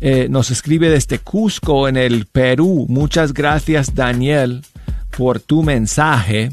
eh, 0.00 0.28
nos 0.28 0.50
escribe 0.50 0.90
desde 0.90 1.18
Cusco, 1.18 1.88
en 1.88 1.96
el 1.96 2.26
Perú. 2.26 2.86
Muchas 2.88 3.32
gracias, 3.32 3.94
Daniel, 3.94 4.62
por 5.16 5.40
tu 5.40 5.62
mensaje. 5.62 6.52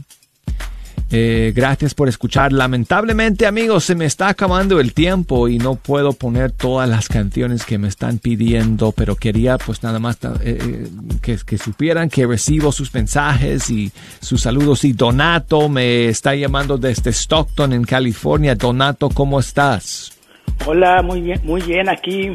Eh, 1.12 1.53
gracias 1.55 1.95
por 1.95 2.07
escuchar. 2.07 2.53
Lamentablemente, 2.53 3.47
amigos, 3.47 3.86
se 3.86 3.95
me 3.95 4.05
está 4.05 4.30
acabando 4.30 4.80
el 4.80 4.93
tiempo 4.93 5.47
y 5.47 5.57
no 5.57 5.76
puedo 5.76 6.14
poner 6.14 6.51
todas 6.51 6.88
las 6.88 7.07
canciones 7.07 7.66
que 7.66 7.78
me 7.78 7.88
están 7.88 8.20
pidiendo, 8.20 8.91
pero 8.91 9.16
quería 9.16 9.57
pues 9.57 9.82
nada 9.82 9.99
más 9.99 10.18
eh, 10.24 10.30
eh, 10.43 10.88
que, 11.22 11.38
que 11.45 11.57
supieran 11.57 12.10
que 12.10 12.28
recibo 12.28 12.72
sus 12.72 12.93
mensajes 12.93 13.70
y 13.72 13.91
sus 14.20 14.41
saludos. 14.41 14.84
Y 14.84 14.93
Donato 14.93 15.68
me 15.68 16.10
está 16.10 16.36
llamando 16.36 16.78
desde 16.78 17.12
Stockton, 17.12 17.74
en 17.74 17.84
California. 17.86 18.53
Donato, 18.53 19.10
¿cómo 19.10 19.39
estás? 19.39 20.14
Hola, 20.66 21.01
muy 21.01 21.22
bien, 21.22 21.39
muy 21.43 21.62
bien 21.62 21.89
aquí. 21.89 22.34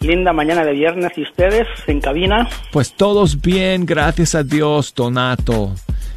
Linda 0.00 0.32
mañana 0.32 0.64
de 0.64 0.72
viernes 0.72 1.12
y 1.16 1.22
ustedes 1.22 1.66
en 1.86 2.00
cabina. 2.00 2.48
Pues 2.72 2.94
todos 2.94 3.40
bien, 3.40 3.84
gracias 3.84 4.34
a 4.34 4.42
Dios, 4.42 4.94
Donato. 4.94 5.72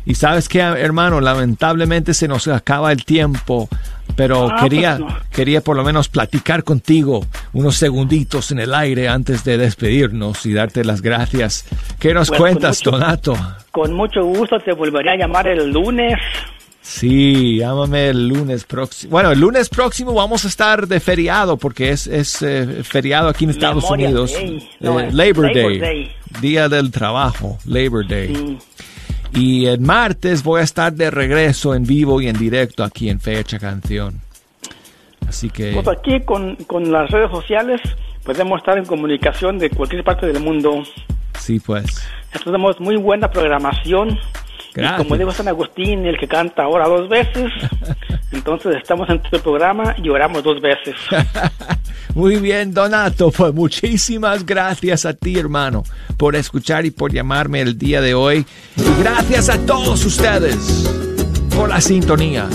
Y 0.06 0.16
sabes 0.16 0.48
que, 0.48 0.60
hermano, 0.60 1.20
lamentablemente 1.20 2.14
se 2.14 2.30
nos 2.30 2.48
acaba 2.48 2.94
el 2.94 3.04
tiempo, 3.04 3.68
pero 4.16 4.50
Ah, 4.50 4.56
quería, 4.62 4.98
pues 5.00 5.14
no. 5.14 5.20
quería 5.32 5.62
por 5.62 5.76
lo 5.76 5.84
menos 5.84 6.08
platicar 6.08 6.64
contigo 6.64 7.26
unos 7.52 7.76
segunditos 7.76 8.52
en 8.52 8.60
el 8.60 8.74
aire 8.74 9.10
antes 9.10 9.44
de 9.44 9.58
despedirnos 9.58 10.46
y 10.46 10.54
darte 10.54 10.86
las 10.86 11.02
gracias. 11.02 11.66
¿Qué 12.00 12.14
nos 12.14 12.30
Pues, 12.30 12.40
con 12.40 12.50
cuentas, 12.52 12.80
mucho- 12.80 12.92
Donato? 12.92 13.36
Con 13.72 13.94
mucho 13.94 14.24
gusto 14.24 14.60
te 14.60 14.72
volveré 14.74 15.12
a 15.12 15.16
llamar 15.18 15.48
el 15.48 15.72
lunes. 15.72 16.16
Sí, 16.86 17.60
llámame 17.60 18.10
el 18.10 18.28
lunes 18.28 18.66
próximo. 18.66 19.12
Bueno, 19.12 19.32
el 19.32 19.40
lunes 19.40 19.70
próximo 19.70 20.14
vamos 20.14 20.44
a 20.44 20.50
estar 20.50 20.86
de 20.86 21.00
feriado 21.00 21.56
porque 21.56 21.92
es, 21.92 22.08
es 22.08 22.42
eh, 22.42 22.84
feriado 22.84 23.30
aquí 23.30 23.46
en 23.46 23.52
Estados 23.52 23.84
Memorial 23.86 24.10
Unidos. 24.12 24.34
Day. 24.34 24.70
No, 24.82 25.00
Eh, 25.00 25.08
es 25.08 25.14
Labor, 25.14 25.46
Labor 25.46 25.54
Day, 25.54 25.80
Day. 25.80 26.12
Día 26.42 26.68
del 26.68 26.92
Trabajo, 26.92 27.58
Labor 27.66 28.06
Day. 28.06 28.58
Y 29.34 29.66
el 29.66 29.80
martes 29.80 30.44
voy 30.44 30.60
a 30.60 30.64
estar 30.64 30.92
de 30.94 31.10
regreso 31.10 31.74
en 31.74 31.86
vivo 31.86 32.22
y 32.22 32.28
en 32.28 32.38
directo 32.38 32.84
aquí 32.84 33.10
en 33.10 33.20
Fecha 33.22 33.58
Canción. 33.60 34.20
Así 35.28 35.50
que 35.50 35.72
Pues 35.74 35.88
aquí 35.88 36.20
con, 36.26 36.56
con 36.68 36.92
las 36.92 37.10
redes 37.10 37.32
sociales 37.32 37.80
podemos 38.26 38.60
estar 38.60 38.78
en 38.78 38.86
comunicación 38.86 39.58
de 39.58 39.70
cualquier 39.70 40.04
parte 40.04 40.28
del 40.28 40.42
mundo. 40.42 40.84
sí, 41.40 41.62
pues. 41.62 41.86
Nosotros 42.34 42.46
tenemos 42.56 42.80
muy 42.82 42.98
buena 42.98 43.32
programación. 43.32 44.20
Gracias. 44.74 45.00
Y 45.00 45.04
como 45.04 45.18
dijo 45.18 45.32
San 45.32 45.48
Agustín, 45.48 46.06
el 46.06 46.18
que 46.18 46.28
canta 46.28 46.64
ahora 46.64 46.88
dos 46.88 47.08
veces, 47.10 47.52
entonces 48.32 48.76
estamos 48.78 49.10
en 49.10 49.22
tu 49.22 49.40
programa 49.40 49.96
y 50.02 50.10
oramos 50.10 50.44
dos 50.44 50.60
veces. 50.62 50.96
Muy 52.16 52.38
bien, 52.38 52.74
Donato. 52.74 53.32
Pues 53.32 53.54
muchísimas 53.54 54.46
gracias 54.46 55.06
a 55.06 55.14
ti, 55.14 55.38
hermano, 55.38 55.84
por 56.18 56.36
escuchar 56.36 56.86
y 56.86 56.92
por 56.92 57.12
llamarme 57.12 57.62
el 57.62 57.78
día 57.78 58.02
de 58.02 58.14
hoy. 58.14 58.46
Y 58.78 59.02
gracias 59.02 59.50
a 59.50 59.58
todos 59.66 60.06
ustedes 60.06 60.90
por 61.56 61.70
la 61.70 61.82
sintonía. 61.82 62.48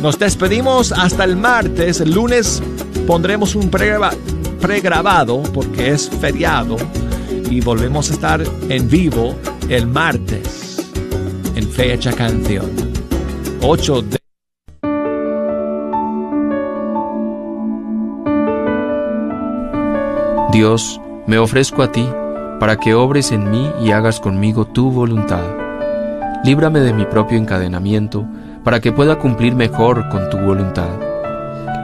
Nos 0.00 0.18
despedimos 0.18 0.92
hasta 0.92 1.24
el 1.24 1.36
martes. 1.36 2.00
El 2.00 2.12
lunes 2.12 2.62
pondremos 3.06 3.54
un 3.54 3.70
pregraba- 3.70 4.14
pregrabado 4.60 5.42
porque 5.54 5.90
es 5.90 6.10
feriado. 6.20 6.76
Y 7.50 7.60
volvemos 7.60 8.10
a 8.10 8.14
estar 8.14 8.42
en 8.68 8.88
vivo 8.90 9.36
el 9.68 9.86
martes 9.86 10.75
en 11.56 11.68
Fecha 11.70 12.12
Canción. 12.12 12.70
8 13.62 14.02
de 14.02 14.18
Dios, 20.52 21.00
me 21.26 21.38
ofrezco 21.38 21.82
a 21.82 21.90
ti 21.90 22.06
para 22.60 22.76
que 22.76 22.94
obres 22.94 23.32
en 23.32 23.50
mí 23.50 23.70
y 23.82 23.90
hagas 23.90 24.20
conmigo 24.20 24.66
tu 24.66 24.90
voluntad. 24.90 25.44
Líbrame 26.44 26.80
de 26.80 26.92
mi 26.92 27.06
propio 27.06 27.38
encadenamiento 27.38 28.26
para 28.62 28.80
que 28.80 28.92
pueda 28.92 29.18
cumplir 29.18 29.54
mejor 29.54 30.08
con 30.10 30.28
tu 30.28 30.38
voluntad. 30.38 30.90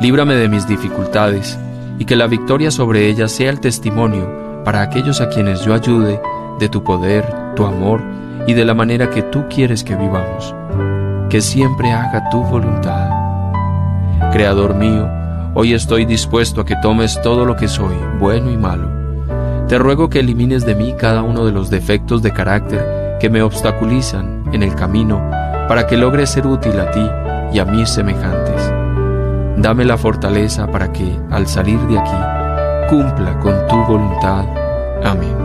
Líbrame 0.01 0.35
de 0.35 0.49
mis 0.49 0.66
dificultades 0.66 1.59
y 1.99 2.05
que 2.05 2.16
la 2.16 2.27
victoria 2.27 2.70
sobre 2.70 3.09
ellas 3.09 3.33
sea 3.33 3.51
el 3.51 3.61
testimonio 3.61 4.62
para 4.64 4.83
aquellos 4.83 5.20
a 5.20 5.29
quienes 5.31 5.64
yo 5.64 5.75
ayude 5.75 6.20
de 6.59 6.68
tu 6.68 6.85
poder, 6.85 7.25
tu 7.55 7.64
amor 7.64 8.03
y 8.47 8.55
de 8.55 8.64
la 8.64 8.74
manera 8.74 9.11
que 9.11 9.22
tú 9.22 9.45
quieres 9.49 9.84
que 9.84 9.97
vivamos. 9.97 10.55
Que 11.28 11.40
siempre 11.40 11.93
haga 11.93 12.28
tu 12.30 12.43
voluntad. 12.43 13.11
Creador 14.32 14.74
mío, 14.74 15.09
hoy 15.55 15.74
estoy 15.74 16.05
dispuesto 16.05 16.61
a 16.61 16.64
que 16.64 16.76
tomes 16.76 17.20
todo 17.22 17.45
lo 17.45 17.57
que 17.57 17.68
soy, 17.68 17.95
bueno 18.18 18.51
y 18.51 18.57
malo. 18.57 18.88
Te 19.68 19.78
ruego 19.78 20.11
que 20.11 20.20
elimines 20.20 20.66
de 20.66 20.74
mí 20.74 20.95
cada 20.99 21.22
uno 21.22 21.45
de 21.45 21.53
los 21.53 21.70
defectos 21.70 22.22
de 22.22 22.32
carácter 22.32 23.16
que 23.20 23.30
me 23.30 23.43
obstaculizan 23.43 24.45
en 24.53 24.62
el 24.62 24.74
camino 24.74 25.22
para 25.68 25.86
que 25.86 25.97
logre 25.97 26.26
ser 26.26 26.47
útil 26.47 26.78
a 26.80 26.90
ti 26.90 27.09
y 27.53 27.59
a 27.59 27.64
mis 27.64 27.88
semejantes. 27.88 28.72
Dame 29.57 29.84
la 29.84 29.97
fortaleza 29.97 30.66
para 30.66 30.93
que, 30.93 31.16
al 31.30 31.47
salir 31.47 31.78
de 31.80 31.99
aquí, 31.99 32.90
cumpla 32.90 33.38
con 33.38 33.55
tu 33.68 33.76
voluntad. 33.84 34.45
Amén. 35.05 35.41